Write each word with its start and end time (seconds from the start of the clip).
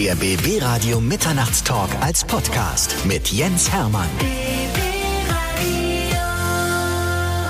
Der 0.00 0.14
BB 0.14 0.62
Radio 0.62 0.98
Mitternachtstalk 0.98 1.90
als 2.00 2.24
Podcast 2.24 2.96
mit 3.04 3.28
Jens 3.32 3.70
Hermann. 3.70 4.08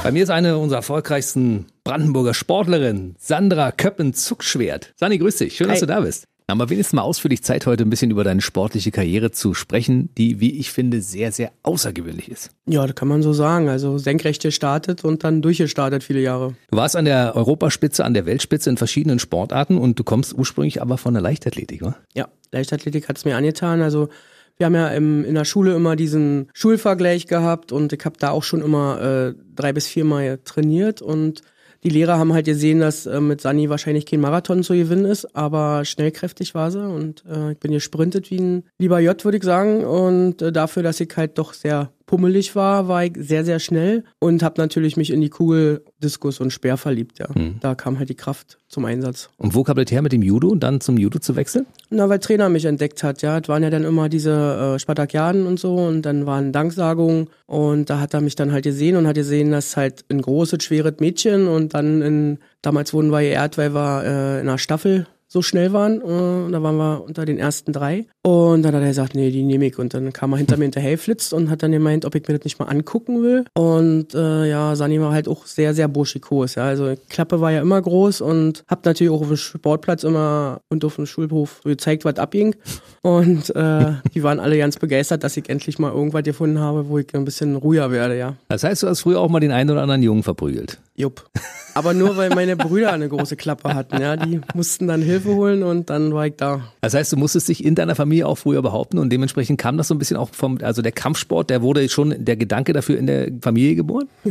Bei 0.03 0.11
mir 0.11 0.25
ist 0.25 0.31
eine 0.31 0.59
unserer 0.59 0.79
erfolgreichsten 0.79 1.67
Brandenburger 1.85 2.35
Sportlerin, 2.35 3.15
Sandra 3.21 3.71
Köppen-Zuckschwert. 3.71 4.95
Sani, 4.97 5.19
grüß 5.19 5.37
dich. 5.37 5.55
Schön, 5.55 5.69
dass 5.69 5.77
Hi. 5.77 5.81
du 5.83 5.87
da 5.87 6.01
bist. 6.01 6.25
Haben 6.51 6.59
wir 6.59 6.69
wenigstens 6.69 6.95
mal 6.95 7.03
ausführlich 7.03 7.45
Zeit, 7.45 7.65
heute 7.67 7.85
ein 7.85 7.91
bisschen 7.91 8.11
über 8.11 8.25
deine 8.25 8.41
sportliche 8.41 8.91
Karriere 8.91 9.31
zu 9.31 9.55
sprechen, 9.55 10.11
die, 10.19 10.41
wie 10.41 10.59
ich 10.59 10.73
finde, 10.73 11.01
sehr, 11.01 11.31
sehr 11.31 11.53
außergewöhnlich 11.63 12.29
ist. 12.29 12.51
Ja, 12.67 12.85
das 12.85 12.97
kann 12.97 13.07
man 13.07 13.23
so 13.23 13.33
sagen. 13.33 13.69
Also 13.69 13.99
senkrecht 13.99 14.43
gestartet 14.43 15.05
und 15.05 15.23
dann 15.23 15.43
durchgestartet 15.43 16.03
viele 16.03 16.21
Jahre. 16.21 16.55
Du 16.73 16.77
warst 16.77 16.97
an 16.97 17.05
der 17.05 17.37
Europaspitze, 17.37 18.05
an 18.05 18.15
der 18.15 18.27
Weltspitze 18.27 18.69
in 18.69 18.77
verschiedenen 18.77 19.21
Sportarten 19.21 19.79
und 19.79 19.99
du 20.01 20.03
kommst 20.03 20.35
ursprünglich 20.37 20.83
aber 20.83 20.99
von 20.99 21.15
der 21.15 21.23
Leichtathletik, 21.23 21.83
wa? 21.83 21.95
Ja, 22.15 22.29
Leichtathletik 22.51 23.09
hat 23.09 23.19
es 23.19 23.25
mir 23.25 23.37
angetan. 23.37 23.81
Also 23.81 24.09
wir 24.57 24.67
haben 24.67 24.75
ja 24.75 24.89
im, 24.89 25.25
in 25.25 25.37
der 25.37 25.45
Schule 25.45 25.75
immer 25.77 25.95
diesen 25.95 26.49
Schulvergleich 26.53 27.29
gehabt 27.29 27.71
und 27.71 27.93
ich 27.93 28.05
habe 28.05 28.17
da 28.19 28.31
auch 28.31 28.43
schon 28.43 28.61
immer 28.61 29.01
äh, 29.01 29.35
drei 29.55 29.73
bis 29.73 29.87
viermal 29.87 30.41
trainiert 30.45 31.01
und 31.01 31.43
die 31.83 31.89
Lehrer 31.89 32.19
haben 32.19 32.33
halt 32.33 32.47
gesehen, 32.47 32.81
dass 32.81 33.07
äh, 33.07 33.21
mit 33.21 33.41
Sani 33.41 33.71
wahrscheinlich 33.71 34.07
kein 34.07 34.21
Marathon 34.21 34.63
zu 34.63 34.75
gewinnen 34.75 35.05
ist, 35.07 35.37
aber 35.37 35.85
schnellkräftig 35.85 36.55
war 36.55 36.71
sie 36.71 36.87
und 36.87 37.25
äh, 37.27 37.53
ich 37.53 37.59
bin 37.59 37.73
gesprintet 37.73 38.31
wie 38.31 38.39
ein 38.39 38.65
lieber 38.79 39.01
J, 39.01 39.23
würde 39.25 39.39
ich 39.39 39.45
sagen. 39.45 39.85
Und 39.85 40.43
äh, 40.43 40.53
dafür, 40.53 40.83
dass 40.83 41.01
ich 41.01 41.11
halt 41.17 41.39
doch 41.39 41.55
sehr 41.55 41.91
pummelig 42.11 42.57
war, 42.57 42.89
war 42.89 43.05
ich 43.05 43.13
sehr, 43.17 43.45
sehr 43.45 43.61
schnell 43.61 44.03
und 44.19 44.43
habe 44.43 44.61
natürlich 44.61 44.97
mich 44.97 45.13
in 45.13 45.21
die 45.21 45.29
Kugel, 45.29 45.85
Diskus 46.03 46.41
und 46.41 46.53
Speer 46.53 46.77
verliebt. 46.77 47.21
Ja. 47.21 47.29
Da 47.61 47.77
kam 47.77 48.01
halt 48.01 48.09
die 48.09 48.17
Kraft 48.17 48.59
zum 48.67 48.85
Einsatz. 48.85 49.31
Und 49.39 49.55
wo 49.55 49.63
kam 49.63 49.77
das 49.77 49.93
her 49.93 50.03
mit 50.03 50.11
dem 50.11 50.21
Judo 50.21 50.49
und 50.49 50.59
dann 50.59 50.81
zum 50.81 50.99
Judo 50.99 51.21
zu 51.21 51.37
wechseln? 51.37 51.67
Na, 51.89 52.09
weil 52.09 52.19
Trainer 52.19 52.49
mich 52.49 52.65
entdeckt 52.65 53.05
hat, 53.05 53.23
ja. 53.23 53.39
Es 53.39 53.49
waren 53.49 53.63
ja 53.63 53.71
dann 53.71 53.85
immer 53.85 54.09
diese 54.09 54.75
äh, 54.75 54.79
Spartakiaden 54.81 55.47
und 55.47 55.61
so 55.61 55.77
und 55.77 56.03
dann 56.03 56.27
waren 56.27 56.51
Danksagungen 56.51 57.29
und 57.47 57.89
da 57.89 58.01
hat 58.01 58.13
er 58.13 58.23
mich 58.23 58.35
dann 58.35 58.51
halt 58.51 58.65
gesehen 58.65 58.97
und 58.97 59.07
hat 59.07 59.15
gesehen, 59.15 59.53
dass 59.53 59.77
halt 59.77 60.05
ein 60.11 60.21
großes, 60.21 60.65
schweres 60.65 60.95
Mädchen 60.99 61.47
und 61.47 61.75
dann 61.75 62.03
in, 62.03 62.39
damals 62.61 62.93
wurden 62.93 63.11
wir 63.13 63.21
geehrt, 63.21 63.57
weil 63.57 63.73
wir 63.73 64.03
äh, 64.03 64.41
in 64.41 64.49
einer 64.49 64.59
Staffel 64.59 65.07
so 65.33 65.43
schnell 65.43 65.73
waren. 65.73 66.01
Äh, 66.01 66.47
und 66.47 66.53
da 66.53 66.63
waren 66.63 66.77
wir 66.77 67.05
unter 67.05 67.25
den 67.25 67.39
ersten 67.39 67.73
drei. 67.73 68.07
Und 68.23 68.63
dann 68.63 68.75
hat 68.75 68.83
er 68.83 68.89
gesagt, 68.89 69.15
nee, 69.15 69.31
die 69.31 69.45
nehme 69.45 69.67
ich. 69.67 69.79
Und 69.79 69.95
dann 69.95 70.13
kam 70.13 70.33
er 70.33 70.39
hinter 70.39 70.57
mir 70.57 70.65
hinterher 70.65 70.93
geflitzt 70.93 71.33
und 71.33 71.49
hat 71.49 71.63
dann 71.63 71.73
gemeint, 71.73 72.05
ob 72.05 72.15
ich 72.17 72.27
mir 72.27 72.37
das 72.37 72.45
nicht 72.45 72.59
mal 72.59 72.67
angucken 72.67 73.23
will. 73.23 73.45
Und 73.55 74.15
äh, 74.15 74.51
ja, 74.51 74.75
Sani 74.75 75.01
war 75.01 75.13
halt 75.13 75.29
auch 75.29 75.47
sehr, 75.47 75.73
sehr 75.73 75.87
burschikos. 75.89 76.57
Ja. 76.57 76.65
Also 76.65 76.95
Klappe 77.09 77.41
war 77.41 77.53
ja 77.53 77.63
immer 77.63 77.81
groß 77.81 78.21
und 78.21 78.65
hab 78.67 78.85
natürlich 78.85 79.13
auch 79.13 79.21
auf 79.21 79.29
dem 79.29 79.37
Sportplatz 79.37 80.03
immer 80.03 80.61
und 80.69 80.85
auf 80.85 80.97
dem 80.97 81.07
Schulhof 81.07 81.61
gezeigt, 81.65 82.05
was 82.05 82.17
abging. 82.17 82.57
Und 83.03 83.55
äh, 83.55 83.93
die 84.15 84.23
waren 84.25 84.41
alle 84.41 84.59
ganz 84.59 84.79
begeistert, 84.79 85.23
dass 85.23 85.37
ich 85.37 85.49
endlich 85.49 85.79
mal 85.79 85.93
irgendwas 85.93 86.25
gefunden 86.25 86.59
habe, 86.59 86.89
wo 86.89 86.99
ich 86.99 87.15
ein 87.15 87.25
bisschen 87.25 87.55
ruhiger 87.55 87.93
werde, 87.93 88.19
ja. 88.19 88.35
Das 88.49 88.65
heißt, 88.65 88.83
du 88.83 88.89
hast 88.89 89.01
früher 89.01 89.21
auch 89.21 89.29
mal 89.29 89.41
den 89.41 89.53
einen 89.53 89.71
oder 89.71 89.83
anderen 89.83 90.03
Jungen 90.03 90.25
verprügelt. 90.25 90.79
Jupp. 90.97 91.31
Aber 91.75 91.95
nur 91.95 92.17
weil 92.17 92.31
meine 92.31 92.57
Brüder 92.57 92.93
eine 92.93 93.09
große 93.09 93.37
Klappe 93.37 93.75
hatten, 93.75 94.01
ja. 94.01 94.17
Die 94.17 94.41
mussten 94.55 94.89
dann 94.89 95.03
Hilfe 95.03 95.20
holen 95.25 95.63
und 95.63 95.91
dann 95.91 96.15
war 96.15 96.27
ich 96.27 96.35
da. 96.37 96.63
Das 96.81 96.95
heißt, 96.95 97.13
du 97.13 97.17
musstest 97.17 97.49
dich 97.49 97.65
in 97.65 97.75
deiner 97.75 97.95
Familie 97.95 98.27
auch 98.27 98.37
früher 98.37 98.63
behaupten 98.63 98.99
und 98.99 99.11
dementsprechend 99.11 99.59
kam 99.59 99.77
das 99.77 99.89
so 99.89 99.95
ein 99.95 99.99
bisschen 99.99 100.17
auch 100.17 100.31
vom, 100.33 100.59
also 100.63 100.83
der 100.83 100.93
Kampfsport, 100.93 101.51
der 101.51 101.63
wurde 101.63 101.89
schon, 101.89 102.15
der 102.19 102.37
Gedanke 102.37 102.73
dafür 102.73 102.99
in 102.99 103.07
der 103.07 103.29
Familie 103.41 103.75
geboren? 103.75 104.09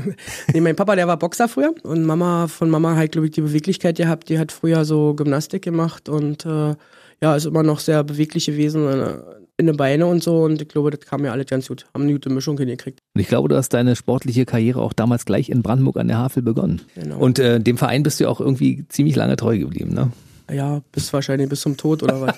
Nee, 0.54 0.62
mein 0.62 0.76
Papa, 0.76 0.96
der 0.96 1.08
war 1.08 1.18
Boxer 1.18 1.48
früher 1.48 1.74
und 1.84 2.06
Mama, 2.06 2.48
von 2.48 2.70
Mama 2.70 2.96
halt, 2.96 3.12
glaube 3.12 3.28
ich, 3.28 3.32
die 3.32 3.42
Beweglichkeit 3.42 3.98
gehabt. 3.98 4.30
Die 4.30 4.40
hat 4.40 4.52
früher 4.52 4.84
so 4.84 5.14
Gymnastik 5.14 5.62
gemacht 5.62 6.10
und 6.10 6.46
äh, 6.46 6.76
ja, 7.22 7.36
ist 7.36 7.46
immer 7.46 7.64
noch 7.64 7.80
sehr 7.80 8.04
beweglich 8.04 8.46
gewesen 8.46 8.88
äh, 8.88 9.18
in 9.60 9.68
den 9.68 9.76
Beine 9.76 10.06
und 10.06 10.24
so 10.24 10.44
und 10.44 10.62
ich 10.62 10.70
glaube, 10.70 10.90
das 10.90 11.02
kam 11.02 11.22
mir 11.22 11.34
alles 11.34 11.48
ganz 11.48 11.68
gut. 11.68 11.86
Haben 11.94 12.04
eine 12.04 12.14
gute 12.14 12.30
Mischung 12.30 12.58
hingekriegt. 12.58 13.00
Und 13.14 13.22
ich 13.22 13.28
glaube, 13.28 13.50
du 13.50 13.58
hast 13.58 13.70
deine 13.74 13.96
sportliche 13.98 14.46
Karriere 14.46 14.82
auch 14.82 14.94
damals 14.94 15.26
gleich 15.26 15.50
in 15.50 15.62
Brandenburg 15.62 15.98
an 15.98 16.08
der 16.08 16.18
Havel 16.18 16.42
begonnen. 16.42 16.82
Genau. 16.96 17.18
Und 17.18 17.40
äh, 17.40 17.60
dem 17.60 17.78
Verein 17.78 18.04
bist 18.04 18.20
du 18.20 18.24
ja 18.24 18.30
auch 18.30 18.40
irgendwie 18.40 18.86
ziemlich 18.88 19.18
lange 19.18 19.36
treu 19.36 19.58
geblieben, 19.60 19.94
ne? 19.94 20.12
Ja, 20.52 20.82
bis 20.92 21.12
wahrscheinlich 21.14 21.50
bis 21.50 21.62
zum 21.62 21.78
Tod 21.78 22.04
oder 22.04 22.22
was. 22.22 22.36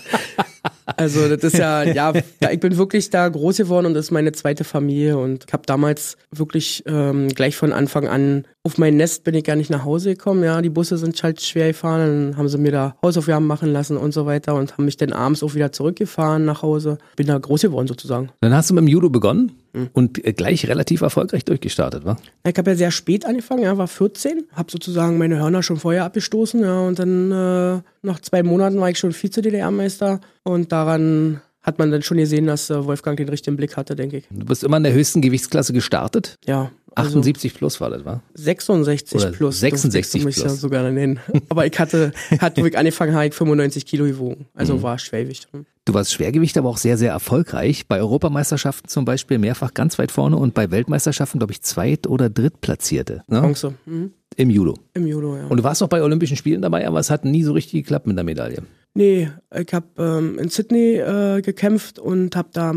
Also 0.97 1.35
das 1.35 1.53
ist 1.53 1.57
ja, 1.57 1.83
ja, 1.83 2.13
ich 2.51 2.59
bin 2.59 2.77
wirklich 2.77 3.09
da 3.09 3.27
groß 3.27 3.57
geworden 3.57 3.85
und 3.85 3.93
das 3.93 4.05
ist 4.05 4.11
meine 4.11 4.31
zweite 4.33 4.63
Familie 4.63 5.17
und 5.17 5.45
ich 5.47 5.53
habe 5.53 5.63
damals 5.65 6.17
wirklich 6.31 6.83
ähm, 6.85 7.29
gleich 7.29 7.55
von 7.55 7.71
Anfang 7.71 8.07
an 8.07 8.45
auf 8.63 8.77
mein 8.77 8.95
Nest 8.97 9.23
bin 9.23 9.33
ich 9.33 9.43
gar 9.43 9.55
nicht 9.55 9.69
nach 9.71 9.85
Hause 9.85 10.11
gekommen. 10.11 10.43
Ja, 10.43 10.61
die 10.61 10.69
Busse 10.69 10.97
sind 10.97 11.21
halt 11.23 11.41
schwer 11.41 11.69
gefahren, 11.69 11.99
dann 12.31 12.37
haben 12.37 12.47
sie 12.47 12.57
mir 12.57 12.71
da 12.71 12.95
Hausaufgaben 13.01 13.47
machen 13.47 13.71
lassen 13.73 13.97
und 13.97 14.13
so 14.13 14.25
weiter 14.25 14.55
und 14.55 14.73
haben 14.77 14.85
mich 14.85 14.97
dann 14.97 15.13
abends 15.13 15.41
auch 15.43 15.55
wieder 15.55 15.71
zurückgefahren 15.71 16.45
nach 16.45 16.61
Hause. 16.61 16.97
Bin 17.15 17.27
da 17.27 17.37
groß 17.37 17.61
geworden 17.63 17.87
sozusagen. 17.87 18.29
Dann 18.41 18.53
hast 18.53 18.69
du 18.69 18.73
mit 18.75 18.83
dem 18.83 18.87
Judo 18.87 19.09
begonnen 19.09 19.53
Hm. 19.73 19.87
und 19.93 20.21
gleich 20.35 20.67
relativ 20.67 20.99
erfolgreich 20.99 21.45
durchgestartet, 21.45 22.03
wa? 22.03 22.17
Ich 22.45 22.57
habe 22.57 22.71
ja 22.71 22.75
sehr 22.75 22.91
spät 22.91 23.25
angefangen, 23.25 23.63
ja, 23.63 23.77
war 23.77 23.87
14, 23.87 24.43
habe 24.51 24.69
sozusagen 24.69 25.17
meine 25.17 25.39
Hörner 25.39 25.63
schon 25.63 25.77
vorher 25.77 26.03
abgestoßen, 26.03 26.59
ja, 26.59 26.81
und 26.81 26.99
dann 26.99 27.31
äh, 27.31 27.81
nach 28.01 28.19
zwei 28.19 28.43
Monaten 28.43 28.81
war 28.81 28.89
ich 28.89 28.99
schon 28.99 29.13
Vize-DDR-Meister 29.13 30.19
und 30.43 30.73
daran 30.73 31.39
hat 31.63 31.77
man 31.79 31.91
dann 31.91 32.01
schon 32.01 32.17
gesehen, 32.17 32.47
dass 32.47 32.69
äh, 32.69 32.85
Wolfgang 32.85 33.15
den 33.17 33.29
richtigen 33.29 33.55
Blick 33.55 33.77
hatte, 33.77 33.95
denke 33.95 34.17
ich. 34.17 34.25
Du 34.29 34.45
bist 34.45 34.63
immer 34.65 34.77
in 34.77 34.83
der 34.83 34.93
höchsten 34.93 35.21
Gewichtsklasse 35.21 35.71
gestartet. 35.73 36.35
Ja, 36.45 36.71
also 36.95 37.09
78 37.19 37.53
plus 37.53 37.79
war 37.81 37.89
das, 37.89 38.03
wa? 38.05 38.21
66 38.33 39.21
Oder 39.21 39.31
plus. 39.31 39.59
66 39.59 40.01
durfte 40.01 40.17
ich 40.17 40.25
mich 40.25 40.35
plus. 40.35 40.45
ja 40.45 40.57
sogar 40.57 40.89
nennen. 40.91 41.19
Aber 41.49 41.65
ich 41.65 41.77
hatte, 41.79 42.11
hat, 42.39 42.57
wo 42.57 42.65
ich 42.65 42.77
angefangen 42.77 43.13
habe, 43.13 43.27
ich 43.27 43.33
95 43.33 43.85
Kilo 43.85 44.05
gewogen. 44.05 44.45
Also 44.53 44.75
Mhm. 44.75 44.81
war 44.83 44.99
Schwergewicht. 44.99 45.47
Du 45.85 45.93
warst 45.95 46.13
Schwergewicht, 46.13 46.57
aber 46.59 46.69
auch 46.69 46.77
sehr, 46.77 46.95
sehr 46.95 47.11
erfolgreich. 47.11 47.87
Bei 47.87 47.99
Europameisterschaften 47.99 48.87
zum 48.87 49.03
Beispiel 49.03 49.39
mehrfach 49.39 49.73
ganz 49.73 49.97
weit 49.97 50.11
vorne 50.11 50.37
und 50.37 50.53
bei 50.53 50.69
Weltmeisterschaften, 50.69 51.39
glaube 51.39 51.53
ich, 51.53 51.61
zweit- 51.63 52.05
oder 52.05 52.29
drittplatzierte 52.29 53.23
ne? 53.27 53.41
Bronze. 53.41 53.73
Mhm. 53.87 54.11
im 54.35 54.49
Judo. 54.51 54.75
Im 54.93 55.07
Judo, 55.07 55.37
ja. 55.37 55.47
Und 55.47 55.57
du 55.57 55.63
warst 55.63 55.81
auch 55.81 55.87
bei 55.89 56.03
Olympischen 56.03 56.37
Spielen 56.37 56.61
dabei, 56.61 56.87
aber 56.87 56.99
es 56.99 57.09
hat 57.09 57.25
nie 57.25 57.43
so 57.43 57.53
richtig 57.53 57.81
geklappt 57.83 58.05
mit 58.05 58.15
der 58.15 58.23
Medaille. 58.23 58.61
Nee, 58.93 59.31
ich 59.55 59.73
habe 59.73 59.87
ähm, 59.97 60.37
in 60.37 60.49
Sydney 60.49 60.97
äh, 60.97 61.41
gekämpft 61.41 61.97
und 61.97 62.35
habe 62.35 62.49
da, 62.53 62.75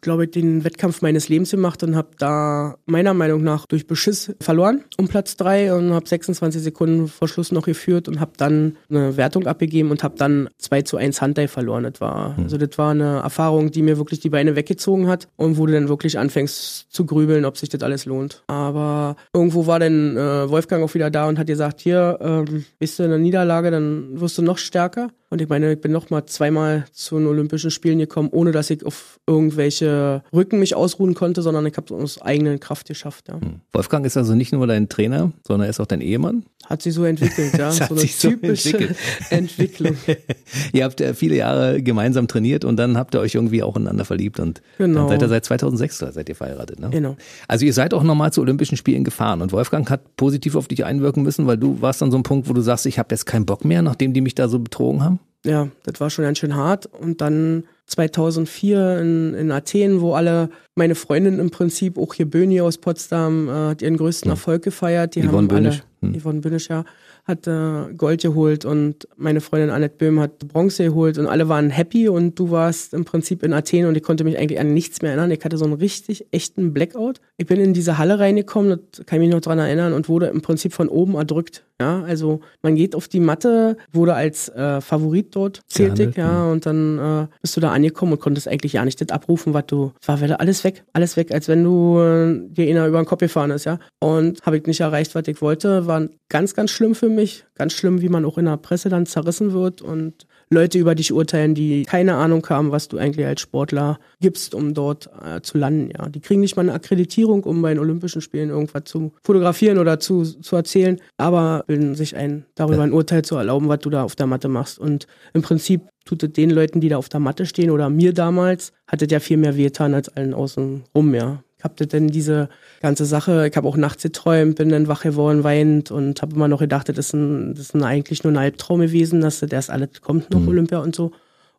glaube 0.00 0.24
ich, 0.24 0.30
den 0.30 0.64
Wettkampf 0.64 1.02
meines 1.02 1.28
Lebens 1.28 1.50
gemacht 1.50 1.82
und 1.82 1.96
habe 1.96 2.10
da 2.18 2.76
meiner 2.86 3.14
Meinung 3.14 3.42
nach 3.42 3.66
durch 3.66 3.86
Beschiss 3.86 4.32
verloren 4.40 4.84
um 5.00 5.08
Platz 5.08 5.36
drei 5.36 5.74
und 5.74 5.92
habe 5.92 6.08
26 6.08 6.62
Sekunden 6.62 7.08
vor 7.08 7.28
Schluss 7.28 7.52
noch 7.52 7.64
geführt 7.64 8.08
und 8.08 8.20
habe 8.20 8.32
dann 8.36 8.76
eine 8.88 9.16
Wertung 9.16 9.46
abgegeben 9.46 9.90
und 9.90 10.02
habe 10.02 10.16
dann 10.16 10.48
2 10.58 10.82
zu 10.82 10.96
1 10.96 11.20
Handai 11.20 11.48
verloren. 11.48 11.84
Das 11.84 12.00
war, 12.00 12.36
also 12.38 12.56
das 12.58 12.76
war 12.78 12.90
eine 12.90 13.20
Erfahrung, 13.20 13.70
die 13.70 13.82
mir 13.82 13.96
wirklich 13.96 14.20
die 14.20 14.30
Beine 14.30 14.56
weggezogen 14.56 15.08
hat 15.08 15.28
und 15.36 15.58
wo 15.58 15.66
du 15.66 15.72
dann 15.72 15.88
wirklich 15.88 16.18
anfängst 16.18 16.86
zu 16.90 17.06
grübeln, 17.06 17.44
ob 17.44 17.56
sich 17.56 17.68
das 17.68 17.82
alles 17.82 18.04
lohnt. 18.04 18.42
Aber 18.46 19.16
irgendwo 19.32 19.66
war 19.66 19.78
dann 19.78 20.16
äh, 20.16 20.50
Wolfgang 20.50 20.84
auch 20.84 20.94
wieder 20.94 21.10
da 21.10 21.28
und 21.28 21.38
hat 21.38 21.46
gesagt, 21.46 21.80
hier, 21.80 22.18
ähm, 22.20 22.64
bist 22.78 22.98
du 22.98 23.04
in 23.04 23.10
der 23.10 23.18
Niederlage, 23.18 23.70
dann 23.70 24.20
wirst 24.20 24.38
du 24.38 24.42
noch 24.42 24.58
stärker. 24.58 25.08
Und 25.30 25.40
ich 25.40 25.48
meine, 25.48 25.72
ich 25.72 25.80
bin 25.80 25.92
noch 25.92 26.10
mal 26.10 26.26
zweimal 26.26 26.86
zu 26.92 27.16
den 27.16 27.28
Olympischen 27.28 27.70
Spielen 27.70 28.00
gekommen, 28.00 28.30
ohne 28.32 28.50
dass 28.50 28.68
ich 28.68 28.84
auf 28.84 29.20
irgendwelche 29.28 30.24
Rücken 30.32 30.58
mich 30.58 30.74
ausruhen 30.74 31.14
konnte, 31.14 31.40
sondern 31.40 31.64
ich 31.66 31.76
habe 31.76 31.94
es 31.94 32.02
aus 32.02 32.20
eigener 32.20 32.58
Kraft 32.58 32.88
geschafft. 32.88 33.28
Ja. 33.28 33.38
Wolfgang 33.72 34.04
ist 34.04 34.16
also 34.16 34.34
nicht 34.34 34.52
nur 34.52 34.66
dein 34.66 34.88
Trainer, 34.88 35.30
sondern 35.46 35.68
er 35.68 35.70
ist 35.70 35.78
auch 35.78 35.86
dein 35.86 36.00
Ehemann. 36.00 36.44
Hat 36.70 36.80
sich 36.82 36.94
so 36.94 37.04
entwickelt, 37.04 37.58
ja. 37.58 37.70
So 37.72 37.84
eine 37.94 38.00
so 38.06 38.30
typische 38.30 38.68
entwickelt. 38.78 38.96
Entwicklung. 39.30 39.96
Ihr 40.72 40.84
habt 40.84 41.00
äh, 41.00 41.14
viele 41.14 41.34
Jahre 41.34 41.82
gemeinsam 41.82 42.28
trainiert 42.28 42.64
und 42.64 42.76
dann 42.76 42.96
habt 42.96 43.14
ihr 43.14 43.20
euch 43.20 43.34
irgendwie 43.34 43.62
auch 43.62 43.76
ineinander 43.76 44.04
verliebt 44.04 44.38
und 44.40 44.62
Genau. 44.78 45.00
dann 45.00 45.08
seid 45.10 45.22
ihr 45.22 45.28
seit 45.28 45.44
2006 45.44 45.98
seid 45.98 46.28
ihr 46.28 46.36
verheiratet, 46.36 46.78
ne? 46.78 46.88
Genau. 46.90 47.16
Also 47.48 47.66
ihr 47.66 47.72
seid 47.74 47.92
auch 47.92 48.04
nochmal 48.04 48.32
zu 48.32 48.40
Olympischen 48.40 48.76
Spielen 48.76 49.02
gefahren 49.04 49.42
und 49.42 49.52
Wolfgang 49.52 49.90
hat 49.90 50.16
positiv 50.16 50.54
auf 50.54 50.68
dich 50.68 50.84
einwirken 50.84 51.22
müssen, 51.24 51.46
weil 51.46 51.58
du 51.58 51.82
warst 51.82 52.00
dann 52.02 52.10
so 52.12 52.16
ein 52.16 52.22
Punkt, 52.22 52.48
wo 52.48 52.52
du 52.52 52.60
sagst, 52.60 52.86
ich 52.86 52.98
habe 52.98 53.08
jetzt 53.10 53.26
keinen 53.26 53.46
Bock 53.46 53.64
mehr, 53.64 53.82
nachdem 53.82 54.12
die 54.12 54.20
mich 54.20 54.36
da 54.36 54.48
so 54.48 54.60
betrogen 54.60 55.02
haben. 55.02 55.18
Ja, 55.44 55.68
das 55.84 56.00
war 56.00 56.10
schon 56.10 56.24
ganz 56.24 56.38
schön 56.38 56.54
hart. 56.54 56.86
Und 56.86 57.20
dann 57.20 57.64
2004 57.90 59.00
in, 59.00 59.34
in 59.34 59.50
Athen, 59.52 60.00
wo 60.00 60.14
alle 60.14 60.48
meine 60.74 60.94
Freundinnen 60.94 61.38
im 61.40 61.50
Prinzip, 61.50 61.98
auch 61.98 62.14
hier 62.14 62.30
Böni 62.30 62.60
aus 62.60 62.78
Potsdam, 62.78 63.48
äh, 63.48 63.52
hat 63.52 63.82
ihren 63.82 63.96
größten 63.96 64.30
Erfolg 64.30 64.62
gefeiert. 64.62 65.14
Die 65.14 65.20
Yvonne 65.22 65.36
haben 65.36 65.48
Bönisch. 65.48 65.82
alle, 66.00 66.12
Hm. 66.12 66.20
Yvonne 66.20 66.40
Bönisch, 66.40 66.68
ja, 66.68 66.84
hat 67.24 67.46
äh, 67.46 67.92
Gold 67.96 68.22
geholt 68.22 68.64
und 68.64 69.08
meine 69.16 69.40
Freundin 69.40 69.70
Annette 69.70 69.96
Böhm 69.96 70.20
hat 70.20 70.38
Bronze 70.48 70.84
geholt 70.84 71.18
und 71.18 71.26
alle 71.26 71.48
waren 71.48 71.70
happy 71.70 72.08
und 72.08 72.38
du 72.38 72.50
warst 72.50 72.94
im 72.94 73.04
Prinzip 73.04 73.42
in 73.42 73.52
Athen 73.52 73.86
und 73.86 73.96
ich 73.96 74.02
konnte 74.02 74.24
mich 74.24 74.38
eigentlich 74.38 74.60
an 74.60 74.74
nichts 74.74 75.02
mehr 75.02 75.12
erinnern. 75.12 75.30
Ich 75.30 75.44
hatte 75.44 75.56
so 75.56 75.64
einen 75.64 75.74
richtig 75.74 76.26
echten 76.32 76.72
Blackout. 76.72 77.20
Ich 77.36 77.46
bin 77.46 77.60
in 77.60 77.74
diese 77.74 77.98
Halle 77.98 78.18
reingekommen, 78.18 78.80
das 78.92 79.06
kann 79.06 79.20
ich 79.20 79.26
mich 79.26 79.34
noch 79.34 79.40
dran 79.40 79.58
erinnern 79.58 79.92
und 79.92 80.08
wurde 80.08 80.26
im 80.26 80.42
Prinzip 80.42 80.72
von 80.72 80.88
oben 80.88 81.14
erdrückt. 81.14 81.64
Ja, 81.80 82.02
also 82.02 82.40
man 82.60 82.74
geht 82.74 82.94
auf 82.94 83.08
die 83.08 83.20
Matte, 83.20 83.78
wurde 83.90 84.12
als 84.12 84.50
äh, 84.50 84.82
Favorit 84.82 85.34
dort 85.34 85.62
Gehandelt, 85.74 86.16
ja, 86.16 86.44
und 86.50 86.66
dann 86.66 86.98
äh, 86.98 87.26
bist 87.40 87.56
du 87.56 87.60
da 87.60 87.72
angekommen 87.72 88.12
und 88.12 88.20
konntest 88.20 88.48
eigentlich 88.48 88.74
ja 88.74 88.84
nicht 88.84 89.00
das 89.00 89.08
abrufen, 89.08 89.54
was 89.54 89.64
du, 89.66 89.92
es 90.00 90.08
war 90.08 90.20
wieder 90.20 90.40
alles 90.40 90.62
weg, 90.64 90.84
alles 90.92 91.16
weg, 91.16 91.32
als 91.32 91.48
wenn 91.48 91.64
du 91.64 91.98
äh, 91.98 92.38
dir 92.48 92.68
einer 92.68 92.86
über 92.86 93.00
den 93.02 93.06
Kopf 93.06 93.20
gefahren 93.20 93.50
ist, 93.50 93.64
ja. 93.64 93.78
Und 93.98 94.42
habe 94.42 94.58
ich 94.58 94.66
nicht 94.66 94.80
erreicht, 94.80 95.14
was 95.14 95.26
ich 95.26 95.40
wollte, 95.40 95.86
war 95.86 96.08
ganz, 96.28 96.54
ganz 96.54 96.70
schlimm 96.70 96.94
für 96.94 97.08
mich, 97.08 97.19
ganz 97.54 97.72
schlimm, 97.72 98.00
wie 98.00 98.08
man 98.08 98.24
auch 98.24 98.38
in 98.38 98.46
der 98.46 98.56
Presse 98.56 98.88
dann 98.88 99.06
zerrissen 99.06 99.52
wird 99.52 99.82
und 99.82 100.26
Leute 100.52 100.78
über 100.78 100.96
dich 100.96 101.12
urteilen, 101.12 101.54
die 101.54 101.84
keine 101.84 102.14
Ahnung 102.16 102.44
haben, 102.48 102.72
was 102.72 102.88
du 102.88 102.98
eigentlich 102.98 103.24
als 103.24 103.40
Sportler 103.40 104.00
gibst, 104.20 104.52
um 104.52 104.74
dort 104.74 105.08
äh, 105.24 105.40
zu 105.42 105.58
landen. 105.58 105.92
Ja, 105.96 106.08
die 106.08 106.20
kriegen 106.20 106.40
nicht 106.40 106.56
mal 106.56 106.62
eine 106.62 106.72
Akkreditierung, 106.72 107.44
um 107.44 107.62
bei 107.62 107.72
den 107.72 107.78
Olympischen 107.78 108.20
Spielen 108.20 108.50
irgendwas 108.50 108.84
zu 108.84 109.12
fotografieren 109.22 109.78
oder 109.78 110.00
zu, 110.00 110.24
zu 110.24 110.56
erzählen, 110.56 111.00
aber 111.18 111.62
bilden 111.68 111.94
sich 111.94 112.16
ein, 112.16 112.46
darüber 112.56 112.82
ein 112.82 112.92
Urteil 112.92 113.22
zu 113.22 113.36
erlauben, 113.36 113.68
was 113.68 113.78
du 113.78 113.90
da 113.90 114.02
auf 114.02 114.16
der 114.16 114.26
Matte 114.26 114.48
machst. 114.48 114.80
Und 114.80 115.06
im 115.34 115.42
Prinzip 115.42 115.82
tut 116.04 116.24
es 116.24 116.32
den 116.32 116.50
Leuten, 116.50 116.80
die 116.80 116.88
da 116.88 116.96
auf 116.96 117.08
der 117.08 117.20
Matte 117.20 117.46
stehen 117.46 117.70
oder 117.70 117.88
mir 117.88 118.12
damals, 118.12 118.72
hat 118.88 119.02
es 119.02 119.12
ja 119.12 119.20
viel 119.20 119.36
mehr 119.36 119.56
wehtan 119.56 119.94
als 119.94 120.08
allen 120.08 120.34
außen 120.34 120.82
rum, 120.94 121.14
ja. 121.14 121.44
Ich 121.60 121.64
habe 121.64 121.86
dann 121.86 122.08
diese 122.08 122.48
ganze 122.80 123.04
Sache, 123.04 123.46
ich 123.46 123.54
habe 123.54 123.68
auch 123.68 123.76
nachts 123.76 124.02
geträumt, 124.02 124.56
bin 124.56 124.70
dann 124.70 124.88
wach 124.88 125.02
geworden, 125.02 125.44
weint 125.44 125.90
und 125.90 126.22
habe 126.22 126.34
immer 126.34 126.48
noch 126.48 126.60
gedacht, 126.60 126.88
das 126.88 126.96
ist, 126.96 127.12
ein, 127.12 127.52
das 127.52 127.66
ist 127.66 127.74
ein 127.74 127.84
eigentlich 127.84 128.24
nur 128.24 128.32
ein 128.32 128.38
Albtraum 128.38 128.80
gewesen, 128.80 129.20
dass 129.20 129.40
das 129.40 129.52
erst 129.52 129.68
alles 129.68 130.00
kommt 130.00 130.30
noch 130.30 130.40
mhm. 130.40 130.48
Olympia 130.48 130.78
und 130.78 130.96
so 130.96 131.12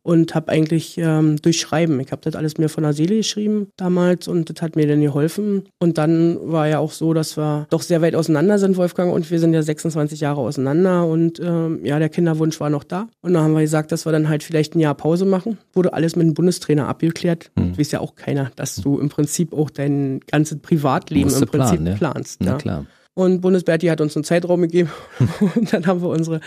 und 0.04 0.34
habe 0.34 0.52
eigentlich 0.52 0.98
ähm, 0.98 1.38
durch 1.42 1.60
Schreiben, 1.60 2.00
ich 2.00 2.12
habe 2.12 2.22
das 2.24 2.36
alles 2.36 2.58
mir 2.58 2.70
von 2.70 2.84
der 2.84 2.94
Seele 2.94 3.18
geschrieben 3.18 3.68
damals 3.78 4.28
und 4.28 4.50
das 4.50 4.62
hat 4.62 4.76
mir 4.76 4.88
dann 4.88 5.02
geholfen. 5.02 5.64
Und 5.80 5.98
dann 5.98 6.38
war 6.42 6.68
ja 6.68 6.80
auch 6.80 6.92
so, 6.92 7.14
dass 7.14 7.38
wir 7.38 7.68
doch 7.70 7.82
sehr 7.82 8.02
weit 8.02 8.16
auseinander 8.16 8.58
sind, 8.58 8.78
Wolfgang, 8.78 9.14
und 9.14 9.30
wir 9.30 9.40
sind 9.40 9.54
ja 9.54 9.62
26 9.62 10.20
Jahre 10.22 10.42
auseinander 10.42 11.06
und 11.06 11.40
ähm, 11.40 11.86
ja, 11.86 12.00
der 12.00 12.10
Kinderwunsch 12.10 12.60
war 12.60 12.70
noch 12.70 12.84
da. 12.84 13.08
Und 13.22 13.34
dann 13.34 13.44
haben 13.44 13.54
wir 13.54 13.62
gesagt, 13.62 13.92
dass 13.92 14.06
wir 14.06 14.12
dann 14.12 14.30
halt 14.30 14.44
vielleicht 14.44 14.76
ein 14.76 14.80
Jahr 14.80 14.96
Pause 14.96 15.26
machen. 15.26 15.58
Wurde 15.74 15.94
alles 15.94 16.16
mit 16.16 16.26
dem 16.26 16.34
Bundestrainer 16.34 16.88
abgeklärt. 16.88 17.52
Mhm. 17.56 17.78
Weiß 17.78 17.92
ja 17.92 18.00
auch 18.00 18.16
keiner, 18.16 18.52
dass 18.56 18.76
du 18.76 19.00
im 19.00 19.10
Prinzip 19.10 19.54
auch 19.54 19.70
dein 19.70 20.22
ganzes 20.22 20.60
Privatleben 20.60 21.30
im 21.30 21.48
Prinzip 21.48 21.52
planen, 21.52 21.84
ne? 21.84 21.96
planst. 21.96 22.44
Ja, 22.44 22.56
klar. 22.56 22.86
Und 23.14 23.42
Bundesberti 23.42 23.88
hat 23.88 24.00
uns 24.00 24.16
einen 24.16 24.24
Zeitraum 24.24 24.62
gegeben 24.62 24.90
und 25.56 25.74
dann 25.74 25.86
haben 25.86 26.02
wir 26.02 26.10
unsere 26.10 26.40